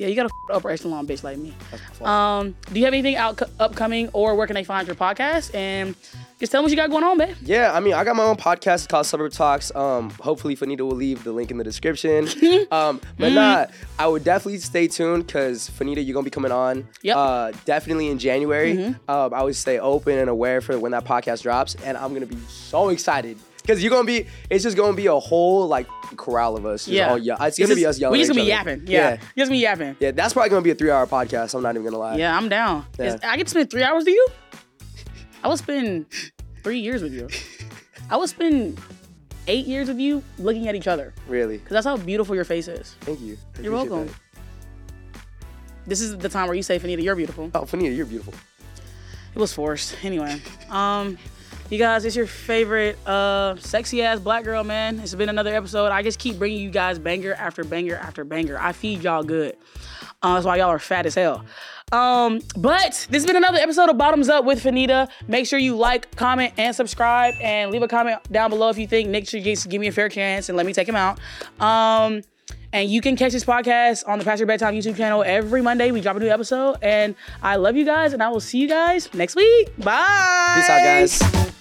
[0.00, 1.54] Yeah, you got a upper echelon bitch like me.
[1.70, 2.08] That's my fault.
[2.08, 5.54] Um, do you have anything out upcoming or where can they find your podcast?
[5.54, 5.94] And
[6.38, 7.36] just tell them what you got going on, babe.
[7.42, 9.70] Yeah, I mean, I got my own podcast it's called Suburb Talks.
[9.74, 12.26] Um, hopefully, Fannita will leave the link in the description.
[12.70, 13.72] um, but not.
[13.98, 16.88] I would definitely stay tuned because Fannita, you're gonna be coming on.
[17.02, 17.16] Yep.
[17.18, 18.82] Uh, definitely in January.
[19.06, 22.24] Um, I would stay open and aware for when that podcast drops, and I'm gonna
[22.24, 23.36] be so excited
[23.70, 24.26] because you're gonna be.
[24.50, 26.84] It's just gonna be a whole like corral of us.
[26.86, 27.10] just Yeah.
[27.10, 28.12] all ye- It's gonna be us yelling.
[28.12, 28.70] We just gonna be other.
[28.72, 28.86] yapping.
[28.88, 29.10] Yeah.
[29.10, 29.20] yeah.
[29.38, 29.96] Just be yapping.
[30.00, 31.54] Yeah, that's probably gonna be a three-hour podcast.
[31.54, 32.16] I'm not even gonna lie.
[32.16, 32.86] Yeah, I'm down.
[32.98, 33.16] Yeah.
[33.22, 34.26] I get to spend three hours with you.
[35.44, 36.06] I would spend
[36.64, 37.28] three years with you.
[38.10, 38.78] I would spend
[39.46, 41.58] eight years with you looking at each other Really.
[41.58, 42.94] because that's how beautiful your face is.
[43.02, 43.38] Thank you.
[43.58, 44.06] I You're welcome.
[44.06, 44.14] that.
[45.86, 48.34] This is the time where you say, "Fannita, you're beautiful." Oh, Fannita, you're beautiful.
[49.34, 49.96] It was forced.
[50.04, 50.40] Anyway,
[50.70, 51.16] um,
[51.70, 54.98] you guys, it's your favorite uh sexy ass black girl, man.
[55.00, 55.86] It's been another episode.
[55.92, 58.58] I just keep bringing you guys banger after banger after banger.
[58.58, 59.56] I feed y'all good.
[60.22, 61.44] Uh, that's why y'all are fat as hell.
[61.92, 65.08] Um, but this has been another episode of Bottoms Up with Fannita.
[65.26, 68.86] Make sure you like, comment, and subscribe, and leave a comment down below if you
[68.86, 71.18] think Nick should give me a fair chance and let me take him out.
[71.58, 72.22] Um,
[72.72, 75.90] And you can catch this podcast on the Pastor Bedtime YouTube channel every Monday.
[75.90, 76.76] We drop a new episode.
[76.82, 79.76] And I love you guys, and I will see you guys next week.
[79.76, 80.52] Bye.
[80.54, 81.59] Peace out, guys.